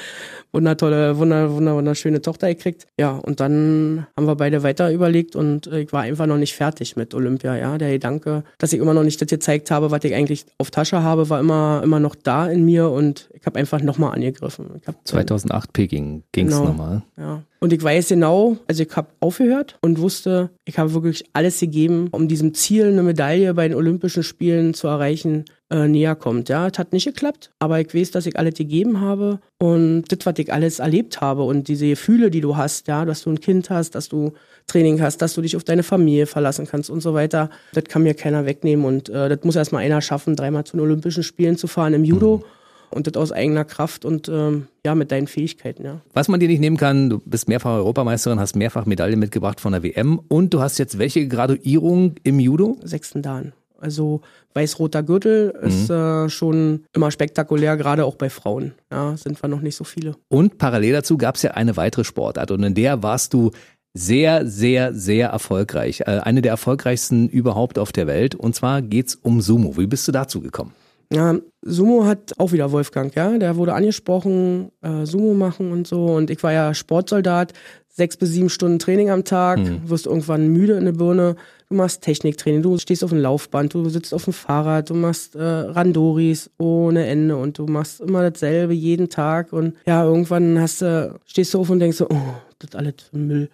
wundertolle, 0.51 1.19
wunder, 1.19 1.53
wunder, 1.53 1.75
wunderschöne 1.75 2.23
Tochter 2.23 2.49
gekriegt. 2.49 2.87
Ja, 2.99 3.17
und 3.17 3.41
dann 3.41 4.07
haben 4.17 4.27
wir 4.27 4.37
beide 4.37 4.63
weiter 4.63 4.91
überlegt 4.91 5.37
und 5.37 5.67
ich 5.67 5.93
war 5.93 6.03
einfach 6.03 6.27
noch 6.27 6.39
nicht 6.39 6.55
fertig 6.55 6.97
mit 6.97 7.13
Olympia. 7.13 7.57
Ja, 7.57 7.77
der 7.77 7.91
Gedanke, 7.91 8.45
dass 8.59 8.73
ich 8.73 8.81
immer 8.81 8.95
noch 8.95 9.03
nicht 9.03 9.21
das 9.21 9.29
gezeigt 9.29 9.71
habe, 9.71 9.91
was 9.91 10.05
ich 10.05 10.15
eigentlich 10.15 10.47
auf 10.57 10.71
Tasche 10.71 11.03
habe, 11.03 11.29
war 11.29 11.41
immer, 11.41 11.83
immer 11.85 12.01
noch 12.01 12.15
da 12.15 12.49
in 12.49 12.65
mir 12.65 12.89
und 12.89 13.29
ich 13.35 13.45
habe 13.45 13.59
einfach 13.59 13.83
nochmal 13.83 14.15
angegriffen. 14.15 14.71
Ich 14.81 14.87
hab 14.87 15.07
2008 15.07 15.73
Peking 15.73 16.23
ging 16.33 16.47
es 16.47 16.55
genau, 16.55 16.69
nochmal. 16.69 17.03
Ja. 17.19 17.43
Und 17.61 17.73
ich 17.73 17.83
weiß 17.83 18.09
genau, 18.09 18.59
also 18.69 18.83
ich 18.83 18.95
habe 18.95 19.09
aufgehört 19.21 19.79
und 19.81 19.99
wusste, 19.99 20.51
ich 20.65 20.79
habe 20.79 20.93
wirklich 20.93 21.25
alles 21.33 21.61
gegeben, 21.61 22.09
um 22.11 22.29
diesem 22.29 22.55
Ziel, 22.55 22.89
eine 22.89 23.03
Medaille 23.03 23.55
bei 23.55 23.67
den 23.69 23.77
Olympischen 23.77 24.23
Spielen 24.23 24.75
zu 24.75 24.87
erreichen, 24.87 25.47
äh, 25.75 25.89
näher 25.89 26.15
kommt. 26.15 26.49
Ja, 26.49 26.69
es 26.69 26.79
hat 26.79 26.93
nicht 26.93 27.05
geklappt, 27.05 27.51
aber 27.59 27.81
ich 27.81 27.93
weiß, 27.93 28.13
dass 28.13 28.27
ich 28.27 28.39
alles 28.39 28.55
gegeben 28.55 29.01
habe 29.01 29.41
und 29.59 30.05
das, 30.09 30.25
was 30.25 30.39
ich 30.39 30.53
alles 30.53 30.79
erlebt 30.79 31.21
habe 31.21 31.43
und 31.43 31.67
diese 31.67 31.89
Gefühle, 31.89 32.31
die 32.31 32.41
du 32.41 32.57
hast, 32.57 32.87
ja, 32.87 33.05
dass 33.05 33.23
du 33.23 33.31
ein 33.31 33.41
Kind 33.41 33.71
hast, 33.71 33.97
dass 33.97 34.09
du 34.09 34.35
Training 34.69 35.01
hast, 35.03 35.21
dass 35.21 35.35
du 35.35 35.43
dich 35.43 35.57
auf 35.57 35.65
deine 35.65 35.83
Familie 35.83 36.27
verlassen 36.27 36.69
kannst 36.71 36.91
und 36.91 37.01
so 37.01 37.13
weiter, 37.13 37.51
das 37.73 37.85
kann 37.85 38.05
mir 38.05 38.15
keiner 38.15 38.47
wegnehmen 38.47 38.85
und 38.85 39.09
äh, 39.09 39.29
das 39.29 39.41
muss 39.43 39.57
erstmal 39.57 39.83
einer 39.83 40.01
schaffen, 40.01 40.37
dreimal 40.37 40.65
zu 40.65 40.77
den 40.77 40.81
Olympischen 40.81 41.25
Spielen 41.25 41.57
zu 41.57 41.67
fahren 41.67 41.93
im 41.95 42.05
Judo. 42.05 42.39
Mhm 42.39 42.45
und 42.91 43.09
das 43.09 43.21
aus 43.21 43.33
eigener 43.33 43.65
Kraft 43.65 44.05
und 44.05 44.29
ähm, 44.29 44.69
ja, 44.87 44.95
mit 44.95 45.11
deinen 45.11 45.27
Fähigkeiten, 45.27 45.85
ja. 45.85 46.01
Was 46.13 46.29
man 46.29 46.39
dir 46.39 46.47
nicht 46.47 46.61
nehmen 46.61 46.77
kann, 46.77 47.11
du 47.11 47.19
bist 47.25 47.49
mehrfach 47.49 47.73
Europameisterin, 47.73 48.39
hast 48.39 48.55
mehrfach 48.55 48.87
Medaille 48.87 49.17
mitgebracht 49.17 49.61
von 49.61 49.73
der 49.73 49.83
WM 49.83 50.21
und 50.29 50.55
du 50.55 50.61
hast 50.61 50.79
jetzt 50.79 50.97
welche 50.99 51.27
Graduierung 51.27 52.15
im 52.23 52.39
Judo? 52.39 52.79
Sechsten 52.85 53.21
Dan. 53.21 53.53
Also 53.85 54.23
weiß-roter 54.55 55.03
Gürtel 55.03 55.53
mhm. 55.61 55.69
ist 55.69 55.91
äh, 55.91 56.31
schon 56.31 56.85
immer 56.95 57.11
spektakulär, 57.11 57.77
gerade 57.77 58.07
auch 58.07 58.17
bei 58.17 58.31
Frauen. 58.31 58.73
Ja, 58.91 59.15
sind 59.17 59.43
wir 59.43 59.49
noch 59.49 59.61
nicht 59.61 59.77
so 59.77 59.85
viele. 59.85 60.17
Und 60.29 60.57
parallel 60.57 60.95
dazu 60.95 61.19
gab 61.19 61.35
es 61.35 61.43
ja 61.43 61.51
eine 61.51 61.77
weitere 61.77 62.05
Sportart 62.05 62.51
und 62.51 62.63
in 62.63 62.75
der 62.75 63.03
warst 63.03 63.35
du 63.35 63.51
sehr, 63.93 64.47
sehr, 64.47 64.95
sehr 64.95 65.29
erfolgreich. 65.29 66.01
Äh, 66.01 66.21
eine 66.23 66.41
der 66.41 66.53
erfolgreichsten 66.53 67.29
überhaupt 67.29 67.79
auf 67.79 67.93
der 67.93 68.07
Welt. 68.07 68.35
Und 68.35 68.55
zwar 68.55 68.81
geht's 68.81 69.15
um 69.15 69.43
Sumo. 69.43 69.77
Wie 69.77 69.87
bist 69.87 70.09
du 70.09 70.13
dazu 70.13 70.41
gekommen? 70.41 70.73
Ja, 71.13 71.37
Sumo 71.63 72.05
hat 72.05 72.33
auch 72.39 72.53
wieder 72.53 72.73
Wolfgang, 72.73 73.15
ja. 73.15 73.39
Der 73.39 73.57
wurde 73.57 73.75
angesprochen, 73.75 74.71
äh, 74.83 75.07
Sumo 75.07 75.35
machen 75.35 75.73
und 75.73 75.87
so. 75.87 76.07
Und 76.07 76.31
ich 76.31 76.43
war 76.43 76.53
ja 76.53 76.75
Sportsoldat, 76.75 77.53
sechs 77.89 78.17
bis 78.17 78.31
sieben 78.31 78.51
Stunden 78.51 78.79
Training 78.79 79.11
am 79.11 79.25
Tag, 79.25 79.59
mhm. 79.59 79.89
wirst 79.89 80.07
irgendwann 80.07 80.49
müde 80.49 80.75
in 80.75 80.85
der 80.85 80.93
Birne. 80.93 81.37
Du 81.69 81.77
machst 81.77 82.03
Techniktraining, 82.03 82.63
du 82.63 82.77
stehst 82.79 83.05
auf 83.05 83.11
dem 83.11 83.21
Laufband, 83.21 83.73
du 83.73 83.89
sitzt 83.89 84.13
auf 84.13 84.25
dem 84.25 84.33
Fahrrad, 84.33 84.91
du 84.91 84.95
machst 84.95 85.35
äh, 85.35 85.43
Randoris 85.43 86.51
ohne 86.59 87.07
Ende 87.07 87.37
und 87.37 87.59
du 87.59 87.67
machst 87.67 88.01
immer 88.01 88.29
dasselbe 88.29 88.75
jeden 88.75 89.09
Tag. 89.09 89.53
Und 89.53 89.75
ja, 89.87 90.05
irgendwann 90.05 90.61
hast 90.61 90.83
du, 90.83 91.19
stehst 91.25 91.55
du 91.55 91.61
auf 91.61 91.71
und 91.71 91.81
denkst 91.81 91.99
so, 91.99 92.09
oh, 92.11 92.35
das 92.59 92.71
ist 92.71 92.77
alles 92.77 92.95
Müll. 93.13 93.49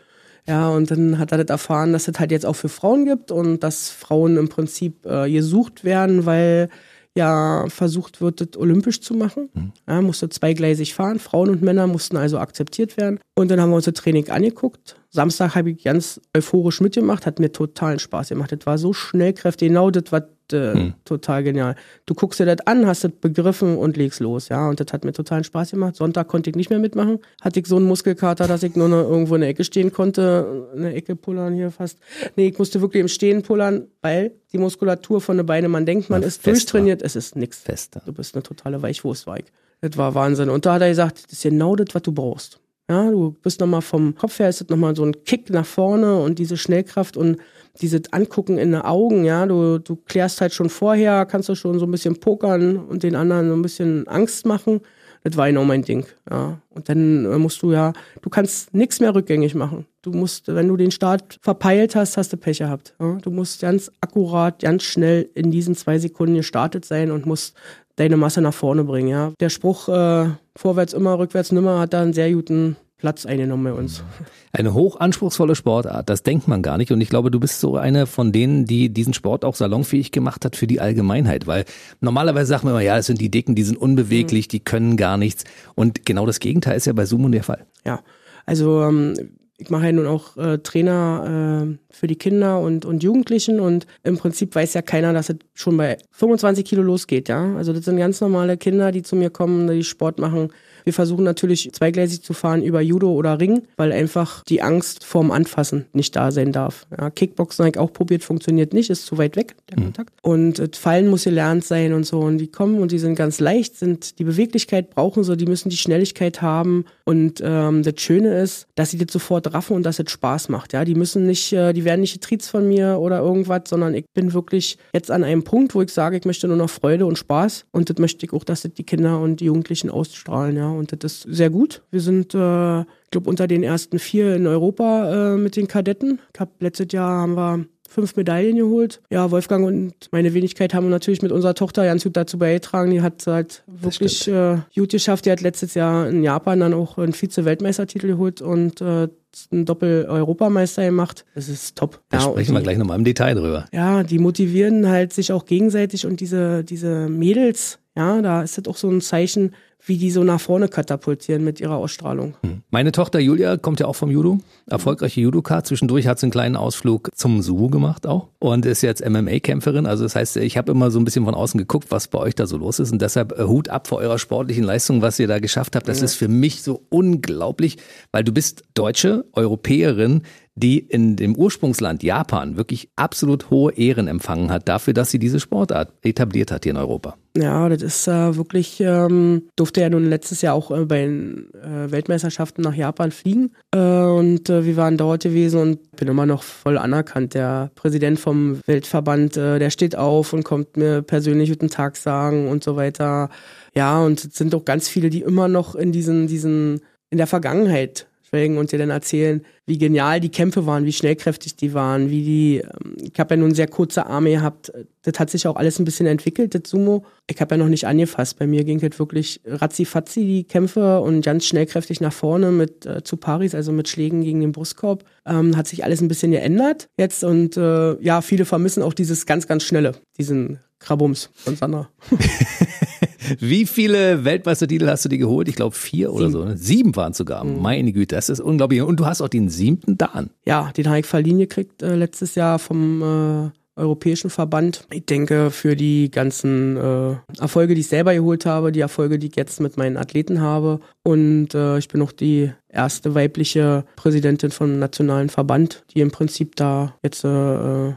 Ja, 0.46 0.70
und 0.70 0.90
dann 0.90 1.18
hat 1.18 1.32
er 1.32 1.44
das 1.44 1.50
erfahren, 1.50 1.92
dass 1.92 2.08
es 2.08 2.18
halt 2.18 2.32
jetzt 2.32 2.46
auch 2.46 2.56
für 2.56 2.68
Frauen 2.68 3.04
gibt 3.04 3.30
und 3.30 3.60
dass 3.60 3.90
Frauen 3.90 4.36
im 4.36 4.48
Prinzip 4.48 5.06
äh, 5.06 5.30
gesucht 5.30 5.84
werden, 5.84 6.26
weil 6.26 6.70
ja 7.16 7.66
versucht 7.68 8.20
wird, 8.20 8.40
das 8.40 8.56
olympisch 8.56 9.00
zu 9.00 9.14
machen. 9.14 9.50
Mhm. 9.52 9.72
Ja, 9.88 10.00
musste 10.00 10.28
zweigleisig 10.28 10.94
fahren. 10.94 11.18
Frauen 11.18 11.50
und 11.50 11.62
Männer 11.62 11.86
mussten 11.86 12.16
also 12.16 12.38
akzeptiert 12.38 12.96
werden. 12.96 13.18
Und 13.34 13.50
dann 13.50 13.60
haben 13.60 13.70
wir 13.70 13.76
uns 13.76 13.86
das 13.86 13.94
Training 13.94 14.28
angeguckt. 14.30 14.96
Samstag 15.10 15.54
habe 15.54 15.70
ich 15.70 15.82
ganz 15.82 16.20
euphorisch 16.36 16.80
mitgemacht, 16.80 17.26
hat 17.26 17.40
mir 17.40 17.50
totalen 17.50 17.98
Spaß 17.98 18.28
gemacht. 18.28 18.52
Das 18.52 18.64
war 18.64 18.78
so 18.78 18.92
schnellkräftig, 18.92 19.68
genau 19.68 19.90
das, 19.90 20.04
was 20.10 20.22
äh, 20.52 20.74
hm. 20.74 20.94
total 21.04 21.42
genial. 21.42 21.76
Du 22.06 22.14
guckst 22.14 22.40
dir 22.40 22.46
das 22.46 22.66
an, 22.66 22.86
hast 22.86 23.04
das 23.04 23.12
begriffen 23.12 23.76
und 23.76 23.96
legst 23.96 24.20
los, 24.20 24.48
ja. 24.48 24.68
Und 24.68 24.80
das 24.80 24.92
hat 24.92 25.04
mir 25.04 25.12
totalen 25.12 25.44
Spaß 25.44 25.72
gemacht. 25.72 25.96
Sonntag 25.96 26.28
konnte 26.28 26.50
ich 26.50 26.56
nicht 26.56 26.70
mehr 26.70 26.78
mitmachen. 26.78 27.18
Hatte 27.40 27.60
ich 27.60 27.66
so 27.66 27.76
einen 27.76 27.86
Muskelkater, 27.86 28.46
dass 28.46 28.62
ich 28.62 28.76
nur 28.76 28.88
noch 28.88 29.08
irgendwo 29.08 29.34
in 29.34 29.40
der 29.42 29.50
Ecke 29.50 29.64
stehen 29.64 29.92
konnte. 29.92 30.68
In 30.74 30.82
der 30.82 30.96
Ecke 30.96 31.16
pullern 31.16 31.54
hier 31.54 31.70
fast. 31.70 31.98
Nee, 32.36 32.48
ich 32.48 32.58
musste 32.58 32.80
wirklich 32.80 33.00
im 33.00 33.08
Stehen 33.08 33.42
pullern, 33.42 33.88
weil 34.02 34.32
die 34.52 34.58
Muskulatur 34.58 35.20
von 35.20 35.36
den 35.36 35.46
Beinen, 35.46 35.70
man 35.70 35.86
denkt, 35.86 36.10
man 36.10 36.22
ja, 36.22 36.28
ist 36.28 36.46
durchtrainiert, 36.46 37.02
es 37.02 37.16
ist 37.16 37.36
nix. 37.36 37.60
Fester. 37.60 38.02
Du 38.04 38.12
bist 38.12 38.34
eine 38.34 38.42
totale 38.42 38.82
Weichwurst, 38.82 39.26
war 39.26 39.38
ich. 39.38 39.44
Das 39.80 39.96
war 39.96 40.14
Wahnsinn. 40.14 40.50
Und 40.50 40.66
da 40.66 40.74
hat 40.74 40.82
er 40.82 40.88
gesagt, 40.88 41.24
das 41.24 41.32
ist 41.32 41.42
genau 41.42 41.76
das, 41.76 41.94
was 41.94 42.02
du 42.02 42.12
brauchst. 42.12 42.60
Ja, 42.90 43.08
du 43.08 43.36
bist 43.40 43.60
nochmal 43.60 43.82
vom 43.82 44.16
Kopf 44.16 44.40
her, 44.40 44.48
ist 44.48 44.60
das 44.60 44.68
nochmal 44.68 44.96
so 44.96 45.04
ein 45.04 45.24
Kick 45.24 45.48
nach 45.50 45.64
vorne 45.64 46.20
und 46.20 46.40
diese 46.40 46.56
Schnellkraft 46.56 47.16
und 47.16 47.36
dieses 47.80 48.12
Angucken 48.12 48.58
in 48.58 48.72
den 48.72 48.82
Augen, 48.82 49.24
ja, 49.24 49.46
du, 49.46 49.78
du 49.78 49.96
klärst 49.96 50.40
halt 50.40 50.52
schon 50.52 50.70
vorher, 50.70 51.26
kannst 51.26 51.48
du 51.48 51.54
schon 51.54 51.78
so 51.78 51.86
ein 51.86 51.90
bisschen 51.90 52.18
pokern 52.18 52.76
und 52.76 53.02
den 53.02 53.14
anderen 53.14 53.48
so 53.48 53.54
ein 53.54 53.62
bisschen 53.62 54.06
Angst 54.08 54.46
machen. 54.46 54.80
Das 55.22 55.36
war 55.36 55.48
genau 55.48 55.64
mein 55.64 55.82
Ding, 55.82 56.06
ja. 56.30 56.58
Und 56.70 56.88
dann 56.88 57.26
äh, 57.26 57.38
musst 57.38 57.60
du 57.62 57.72
ja, 57.72 57.92
du 58.22 58.30
kannst 58.30 58.72
nichts 58.72 59.00
mehr 59.00 59.14
rückgängig 59.14 59.54
machen. 59.54 59.86
Du 60.00 60.12
musst, 60.12 60.48
wenn 60.48 60.68
du 60.68 60.78
den 60.78 60.90
Start 60.90 61.38
verpeilt 61.42 61.94
hast, 61.94 62.16
hast 62.16 62.32
du 62.32 62.38
Pech 62.38 62.58
gehabt. 62.58 62.94
Ja? 62.98 63.18
Du 63.20 63.30
musst 63.30 63.60
ganz 63.60 63.92
akkurat, 64.00 64.60
ganz 64.60 64.82
schnell 64.82 65.28
in 65.34 65.50
diesen 65.50 65.74
zwei 65.74 65.98
Sekunden 65.98 66.36
gestartet 66.36 66.86
sein 66.86 67.10
und 67.10 67.26
musst 67.26 67.54
deine 67.96 68.16
Masse 68.16 68.40
nach 68.40 68.54
vorne 68.54 68.84
bringen, 68.84 69.08
ja. 69.08 69.32
Der 69.40 69.50
Spruch, 69.50 69.88
äh, 69.90 70.30
vorwärts 70.56 70.94
immer, 70.94 71.18
rückwärts 71.18 71.52
nimmer, 71.52 71.80
hat 71.80 71.92
da 71.92 72.00
einen 72.00 72.14
sehr 72.14 72.32
guten 72.32 72.76
Platz 73.00 73.24
eingenommen 73.24 73.64
bei 73.64 73.72
uns. 73.72 74.04
Eine 74.52 74.74
hochanspruchsvolle 74.74 75.54
Sportart, 75.54 76.10
das 76.10 76.22
denkt 76.22 76.48
man 76.48 76.62
gar 76.62 76.76
nicht. 76.76 76.92
Und 76.92 77.00
ich 77.00 77.08
glaube, 77.08 77.30
du 77.30 77.40
bist 77.40 77.60
so 77.60 77.76
eine 77.76 78.06
von 78.06 78.30
denen, 78.30 78.66
die 78.66 78.90
diesen 78.90 79.14
Sport 79.14 79.44
auch 79.44 79.54
salonfähig 79.54 80.12
gemacht 80.12 80.44
hat 80.44 80.54
für 80.54 80.66
die 80.66 80.80
Allgemeinheit. 80.80 81.46
Weil 81.46 81.64
normalerweise 82.00 82.46
sagt 82.46 82.64
man 82.64 82.74
immer, 82.74 82.82
ja, 82.82 82.98
es 82.98 83.06
sind 83.06 83.20
die 83.20 83.30
Dicken, 83.30 83.54
die 83.54 83.62
sind 83.62 83.78
unbeweglich, 83.78 84.46
mhm. 84.46 84.50
die 84.50 84.60
können 84.60 84.96
gar 84.96 85.16
nichts. 85.16 85.44
Und 85.74 86.04
genau 86.04 86.26
das 86.26 86.40
Gegenteil 86.40 86.76
ist 86.76 86.86
ja 86.86 86.92
bei 86.92 87.06
Sumo 87.06 87.28
der 87.28 87.42
Fall. 87.42 87.66
Ja, 87.86 88.00
also 88.44 88.82
ähm, 88.82 89.14
ich 89.60 89.70
mache 89.70 89.86
ja 89.86 89.92
nun 89.92 90.06
auch 90.06 90.36
äh, 90.36 90.58
Trainer 90.58 91.68
äh, 91.70 91.78
für 91.90 92.06
die 92.06 92.16
Kinder 92.16 92.60
und, 92.60 92.84
und 92.84 93.02
Jugendlichen 93.02 93.60
und 93.60 93.86
im 94.02 94.16
Prinzip 94.16 94.54
weiß 94.54 94.74
ja 94.74 94.82
keiner, 94.82 95.12
dass 95.12 95.28
es 95.28 95.36
schon 95.54 95.76
bei 95.76 95.98
25 96.12 96.64
Kilo 96.64 96.82
losgeht, 96.82 97.28
ja. 97.28 97.54
Also 97.56 97.72
das 97.72 97.84
sind 97.84 97.98
ganz 97.98 98.20
normale 98.20 98.56
Kinder, 98.56 98.90
die 98.90 99.02
zu 99.02 99.16
mir 99.16 99.30
kommen, 99.30 99.68
die 99.68 99.84
Sport 99.84 100.18
machen 100.18 100.50
wir 100.84 100.92
versuchen 100.92 101.24
natürlich 101.24 101.70
zweigleisig 101.72 102.22
zu 102.22 102.32
fahren 102.32 102.62
über 102.62 102.80
Judo 102.80 103.12
oder 103.12 103.40
Ring, 103.40 103.62
weil 103.76 103.92
einfach 103.92 104.44
die 104.44 104.62
Angst 104.62 105.04
vorm 105.04 105.30
Anfassen 105.30 105.86
nicht 105.92 106.14
da 106.16 106.30
sein 106.32 106.52
darf. 106.52 106.86
Ja, 106.96 107.10
Kickboxen 107.10 107.64
habe 107.64 107.70
ich 107.74 107.78
auch 107.78 107.92
probiert, 107.92 108.24
funktioniert 108.24 108.72
nicht, 108.72 108.90
ist 108.90 109.06
zu 109.06 109.18
weit 109.18 109.36
weg, 109.36 109.56
der 109.70 109.78
mhm. 109.78 109.84
Kontakt. 109.84 110.12
Und 110.22 110.58
äh, 110.58 110.68
Fallen 110.72 111.08
muss 111.08 111.24
gelernt 111.24 111.64
sein 111.64 111.92
und 111.92 112.04
so. 112.04 112.20
Und 112.20 112.38
die 112.38 112.48
kommen 112.48 112.80
und 112.80 112.92
die 112.92 112.98
sind 112.98 113.14
ganz 113.14 113.40
leicht, 113.40 113.76
sind 113.76 114.18
die 114.18 114.24
Beweglichkeit 114.24 114.90
brauchen 114.90 115.24
sie, 115.24 115.36
die 115.36 115.46
müssen 115.46 115.70
die 115.70 115.76
Schnelligkeit 115.76 116.42
haben. 116.42 116.84
Und 117.04 117.40
ähm, 117.42 117.82
das 117.82 117.94
Schöne 117.98 118.40
ist, 118.40 118.66
dass 118.74 118.90
sie 118.90 118.98
das 118.98 119.12
sofort 119.12 119.52
raffen 119.54 119.76
und 119.76 119.84
dass 119.84 119.98
es 119.98 120.10
Spaß 120.10 120.48
macht. 120.48 120.72
Ja, 120.72 120.84
die 120.84 120.94
müssen 120.94 121.26
nicht, 121.26 121.52
äh, 121.52 121.72
die 121.72 121.84
werden 121.84 122.00
nicht 122.00 122.14
getriezt 122.14 122.50
von 122.50 122.68
mir 122.68 122.98
oder 122.98 123.20
irgendwas, 123.20 123.62
sondern 123.68 123.94
ich 123.94 124.04
bin 124.12 124.32
wirklich 124.32 124.78
jetzt 124.92 125.10
an 125.10 125.24
einem 125.24 125.44
Punkt, 125.44 125.74
wo 125.74 125.82
ich 125.82 125.92
sage, 125.92 126.16
ich 126.16 126.24
möchte 126.24 126.48
nur 126.48 126.56
noch 126.56 126.70
Freude 126.70 127.06
und 127.06 127.16
Spaß. 127.16 127.66
Und 127.72 127.90
das 127.90 127.98
möchte 127.98 128.26
ich 128.26 128.32
auch, 128.32 128.44
dass 128.44 128.62
das 128.62 128.74
die 128.74 128.84
Kinder 128.84 129.20
und 129.20 129.40
die 129.40 129.46
Jugendlichen 129.46 129.90
ausstrahlen. 129.90 130.56
Ja, 130.56 130.69
und 130.70 131.04
das 131.04 131.12
ist 131.12 131.22
sehr 131.22 131.50
gut. 131.50 131.82
Wir 131.90 132.00
sind, 132.00 132.34
äh, 132.34 132.80
ich 132.80 133.10
glaube, 133.10 133.28
unter 133.28 133.46
den 133.46 133.62
ersten 133.62 133.98
vier 133.98 134.34
in 134.34 134.46
Europa 134.46 135.34
äh, 135.34 135.36
mit 135.36 135.56
den 135.56 135.68
Kadetten. 135.68 136.20
Ich 136.34 136.40
hab, 136.40 136.60
letztes 136.60 136.88
Jahr 136.92 137.22
haben 137.22 137.34
wir 137.34 137.66
fünf 137.90 138.14
Medaillen 138.16 138.56
geholt. 138.56 139.02
Ja, 139.10 139.30
Wolfgang 139.30 139.66
und 139.66 139.94
meine 140.12 140.32
Wenigkeit 140.32 140.72
haben 140.74 140.88
natürlich 140.88 141.22
mit 141.22 141.32
unserer 141.32 141.54
Tochter 141.54 141.84
ganz 141.84 142.04
gut 142.04 142.16
dazu 142.16 142.38
beigetragen. 142.38 142.92
Die 142.92 143.02
hat 143.02 143.26
halt 143.26 143.64
wirklich 143.66 144.28
äh, 144.28 144.58
gut 144.74 144.90
geschafft. 144.90 145.26
Die 145.26 145.32
hat 145.32 145.40
letztes 145.40 145.74
Jahr 145.74 146.08
in 146.08 146.22
Japan 146.22 146.60
dann 146.60 146.72
auch 146.72 146.98
einen 146.98 147.12
Vize-Weltmeistertitel 147.12 148.06
geholt 148.06 148.40
und 148.40 148.80
äh, 148.80 149.08
einen 149.50 149.64
Doppel-Europameister 149.64 150.84
gemacht. 150.84 151.24
Das 151.34 151.48
ist 151.48 151.76
top. 151.76 152.00
Da 152.10 152.18
ja, 152.18 152.24
sprechen 152.24 152.54
wir 152.54 152.60
gleich 152.60 152.78
nochmal 152.78 152.98
im 152.98 153.04
Detail 153.04 153.34
drüber. 153.34 153.66
Ja, 153.72 154.04
die 154.04 154.18
motivieren 154.18 154.88
halt 154.88 155.12
sich 155.12 155.32
auch 155.32 155.44
gegenseitig 155.44 156.06
und 156.06 156.20
diese, 156.20 156.62
diese 156.62 157.08
Mädels, 157.08 157.80
ja, 157.96 158.22
da 158.22 158.42
ist 158.42 158.56
das 158.56 158.66
auch 158.66 158.76
so 158.76 158.88
ein 158.88 159.00
Zeichen, 159.00 159.52
wie 159.84 159.96
die 159.96 160.10
so 160.10 160.24
nach 160.24 160.40
vorne 160.40 160.68
katapultieren 160.68 161.44
mit 161.44 161.60
ihrer 161.60 161.76
Ausstrahlung. 161.76 162.34
Hm. 162.42 162.62
Meine 162.70 162.92
Tochter 162.92 163.18
Julia 163.18 163.56
kommt 163.56 163.80
ja 163.80 163.86
auch 163.86 163.96
vom 163.96 164.10
Judo, 164.10 164.38
erfolgreiche 164.66 165.20
Judoka. 165.20 165.64
Zwischendurch 165.64 166.06
hat 166.06 166.18
sie 166.18 166.26
einen 166.26 166.32
kleinen 166.32 166.56
Ausflug 166.56 167.10
zum 167.14 167.42
Sumo 167.42 167.68
gemacht 167.68 168.06
auch 168.06 168.28
und 168.38 168.66
ist 168.66 168.82
jetzt 168.82 169.04
MMA-Kämpferin. 169.04 169.86
Also 169.86 170.04
das 170.04 170.14
heißt, 170.14 170.36
ich 170.36 170.56
habe 170.56 170.72
immer 170.72 170.90
so 170.90 170.98
ein 170.98 171.04
bisschen 171.04 171.24
von 171.24 171.34
außen 171.34 171.58
geguckt, 171.58 171.90
was 171.90 172.08
bei 172.08 172.18
euch 172.18 172.34
da 172.34 172.46
so 172.46 172.56
los 172.56 172.78
ist 172.78 172.92
und 172.92 173.02
deshalb 173.02 173.38
äh, 173.38 173.44
Hut 173.44 173.68
ab 173.68 173.86
vor 173.86 173.98
eurer 173.98 174.18
sportlichen 174.18 174.64
Leistung, 174.64 175.02
was 175.02 175.18
ihr 175.18 175.28
da 175.28 175.38
geschafft 175.38 175.76
habt. 175.76 175.88
Das 175.88 175.98
ja. 175.98 176.04
ist 176.04 176.14
für 176.14 176.28
mich 176.28 176.62
so 176.62 176.82
unglaublich, 176.88 177.78
weil 178.12 178.24
du 178.24 178.32
bist 178.32 178.64
Deutsche, 178.74 179.24
Europäerin, 179.32 180.22
die 180.54 180.78
in 180.78 181.16
dem 181.16 181.34
Ursprungsland 181.36 182.02
Japan 182.02 182.56
wirklich 182.56 182.90
absolut 182.96 183.50
hohe 183.50 183.72
Ehren 183.72 184.08
empfangen 184.08 184.50
hat 184.50 184.68
dafür, 184.68 184.94
dass 184.94 185.10
sie 185.10 185.18
diese 185.18 185.40
Sportart 185.40 185.92
etabliert 186.02 186.50
hat 186.50 186.64
hier 186.64 186.72
in 186.72 186.76
Europa. 186.76 187.16
Ja, 187.36 187.68
das 187.68 187.82
ist 187.82 188.08
äh, 188.08 188.36
wirklich, 188.36 188.80
ähm, 188.80 189.48
durfte 189.70 189.82
ja 189.82 189.90
nun 189.90 190.10
letztes 190.10 190.42
Jahr 190.42 190.54
auch 190.54 190.72
äh, 190.72 190.84
bei 190.84 191.02
den 191.02 191.54
äh, 191.54 191.92
Weltmeisterschaften 191.92 192.62
nach 192.62 192.74
Japan 192.74 193.12
fliegen 193.12 193.52
äh, 193.72 193.78
und 193.78 194.48
wir 194.48 194.76
waren 194.76 194.96
dort 194.96 195.22
gewesen 195.22 195.60
und 195.60 195.96
bin 195.96 196.08
immer 196.08 196.26
noch 196.26 196.42
voll 196.42 196.76
anerkannt. 196.76 197.34
Der 197.34 197.70
Präsident 197.76 198.18
vom 198.18 198.60
Weltverband, 198.66 199.36
der 199.36 199.70
steht 199.70 199.94
auf 199.94 200.32
und 200.32 200.42
kommt 200.42 200.76
mir 200.76 201.02
persönlich 201.02 201.50
guten 201.50 201.68
Tag 201.68 201.96
sagen 201.96 202.48
und 202.48 202.64
so 202.64 202.74
weiter. 202.74 203.28
Ja, 203.74 204.00
und 204.00 204.24
es 204.24 204.34
sind 204.34 204.52
doch 204.54 204.64
ganz 204.64 204.88
viele, 204.88 205.10
die 205.10 205.20
immer 205.20 205.46
noch 205.46 205.76
in 205.76 205.92
diesen, 205.92 206.26
diesen, 206.26 206.80
in 207.10 207.18
der 207.18 207.26
Vergangenheit 207.26 208.06
schwelgen 208.30 208.58
und 208.58 208.70
dir 208.72 208.78
dann 208.78 208.90
erzählen, 208.90 209.44
wie 209.66 209.78
genial 209.78 210.20
die 210.20 210.30
Kämpfe 210.30 210.66
waren, 210.66 210.84
wie 210.84 210.92
schnellkräftig 210.92 211.56
die 211.56 211.74
waren, 211.74 212.10
wie 212.10 212.22
die, 212.22 212.56
ähm, 212.58 212.96
ich 213.00 213.18
habe 213.18 213.34
ja 213.34 213.40
nun 213.40 213.54
sehr 213.54 213.66
kurze 213.66 214.06
Arme 214.06 214.30
gehabt, 214.30 214.72
das 215.02 215.18
hat 215.18 215.30
sich 215.30 215.46
auch 215.46 215.56
alles 215.56 215.78
ein 215.78 215.84
bisschen 215.84 216.06
entwickelt, 216.06 216.54
das 216.54 216.62
Sumo. 216.70 217.04
Ich 217.28 217.40
habe 217.40 217.54
ja 217.54 217.58
noch 217.58 217.68
nicht 217.68 217.86
angefasst, 217.86 218.38
bei 218.38 218.46
mir 218.46 218.64
ging 218.64 218.80
das 218.80 218.98
wirklich 218.98 219.40
ratzi-fatzi, 219.44 220.20
die 220.20 220.44
Kämpfe 220.44 221.00
und 221.00 221.22
ganz 221.24 221.46
schnellkräftig 221.46 222.00
nach 222.00 222.12
vorne 222.12 222.50
mit 222.50 222.86
äh, 222.86 223.02
zu 223.02 223.16
Paris, 223.16 223.54
also 223.54 223.72
mit 223.72 223.88
Schlägen 223.88 224.22
gegen 224.22 224.40
den 224.40 224.52
Brustkorb, 224.52 225.04
ähm, 225.26 225.56
hat 225.56 225.66
sich 225.66 225.84
alles 225.84 226.00
ein 226.00 226.08
bisschen 226.08 226.30
geändert 226.30 226.88
jetzt 226.98 227.24
und 227.24 227.56
äh, 227.56 228.00
ja, 228.00 228.22
viele 228.22 228.44
vermissen 228.44 228.82
auch 228.82 228.94
dieses 228.94 229.26
ganz, 229.26 229.46
ganz 229.46 229.64
schnelle, 229.64 229.94
diesen 230.18 230.60
Krabums 230.78 231.30
von 231.34 231.56
Sandra. 231.56 231.88
Wie 233.38 233.66
viele 233.66 234.24
Weltmeistertitel 234.24 234.88
hast 234.88 235.04
du 235.04 235.08
dir 235.08 235.18
geholt? 235.18 235.48
Ich 235.48 235.56
glaube 235.56 235.74
vier 235.76 236.08
Sieben. 236.08 236.18
oder 236.18 236.30
so. 236.30 236.44
Ne? 236.44 236.56
Sieben 236.56 236.96
waren 236.96 237.12
sogar. 237.12 237.44
Mhm. 237.44 237.60
Meine 237.60 237.92
Güte, 237.92 238.14
das 238.14 238.28
ist 238.28 238.40
unglaublich. 238.40 238.82
Und 238.82 238.98
du 238.98 239.06
hast 239.06 239.20
auch 239.20 239.28
den 239.28 239.48
siebten 239.48 239.98
Dan. 239.98 240.30
Ja, 240.44 240.70
den 240.76 240.88
habe 240.88 241.00
ich 241.00 241.06
verliehen 241.06 241.38
gekriegt 241.38 241.82
äh, 241.82 241.94
letztes 241.94 242.34
Jahr 242.34 242.58
vom 242.58 243.02
äh, 243.02 243.50
Europäischen 243.80 244.30
Verband. 244.30 244.86
Ich 244.92 245.06
denke, 245.06 245.50
für 245.50 245.76
die 245.76 246.10
ganzen 246.10 246.76
äh, 246.76 247.16
Erfolge, 247.38 247.74
die 247.74 247.80
ich 247.80 247.88
selber 247.88 248.14
geholt 248.14 248.46
habe, 248.46 248.72
die 248.72 248.80
Erfolge, 248.80 249.18
die 249.18 249.28
ich 249.28 249.36
jetzt 249.36 249.60
mit 249.60 249.76
meinen 249.76 249.96
Athleten 249.96 250.40
habe. 250.40 250.80
Und 251.02 251.54
äh, 251.54 251.78
ich 251.78 251.88
bin 251.88 252.02
auch 252.02 252.12
die 252.12 252.52
erste 252.72 253.14
weibliche 253.14 253.84
Präsidentin 253.96 254.50
vom 254.50 254.78
nationalen 254.78 255.28
Verband, 255.28 255.84
die 255.94 256.00
im 256.00 256.10
Prinzip 256.10 256.56
da 256.56 256.94
jetzt 257.02 257.24
äh, 257.24 257.28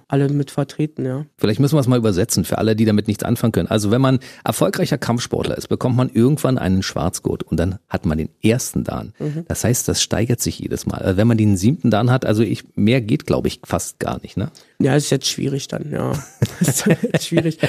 alle 0.07 0.29
mit 0.29 0.51
vertreten, 0.51 1.05
ja. 1.05 1.25
Vielleicht 1.37 1.59
müssen 1.59 1.75
wir 1.75 1.79
es 1.79 1.87
mal 1.87 1.97
übersetzen 1.97 2.45
für 2.45 2.57
alle, 2.57 2.75
die 2.75 2.85
damit 2.85 3.07
nichts 3.07 3.23
anfangen 3.23 3.51
können. 3.51 3.67
Also 3.67 3.91
wenn 3.91 4.01
man 4.01 4.19
erfolgreicher 4.43 4.97
Kampfsportler 4.97 5.57
ist, 5.57 5.67
bekommt 5.67 5.95
man 5.95 6.09
irgendwann 6.09 6.57
einen 6.57 6.83
Schwarzgurt 6.83 7.43
und 7.43 7.57
dann 7.57 7.79
hat 7.89 8.05
man 8.05 8.17
den 8.17 8.29
ersten 8.43 8.83
Dan. 8.83 9.13
Mhm. 9.19 9.45
Das 9.47 9.63
heißt, 9.63 9.87
das 9.87 10.01
steigert 10.01 10.41
sich 10.41 10.59
jedes 10.59 10.85
Mal. 10.85 11.01
Also 11.01 11.17
wenn 11.17 11.27
man 11.27 11.37
den 11.37 11.57
siebten 11.57 11.91
Dan 11.91 12.11
hat, 12.11 12.25
also 12.25 12.43
ich, 12.43 12.63
mehr 12.75 13.01
geht, 13.01 13.25
glaube 13.25 13.47
ich, 13.47 13.61
fast 13.63 13.99
gar 13.99 14.21
nicht, 14.21 14.37
ne? 14.37 14.51
Ja, 14.79 14.95
ist 14.95 15.09
jetzt 15.11 15.27
schwierig 15.27 15.67
dann, 15.67 15.91
ja. 15.91 16.11
ist 16.59 16.85
jetzt 16.85 17.27
schwierig. 17.27 17.59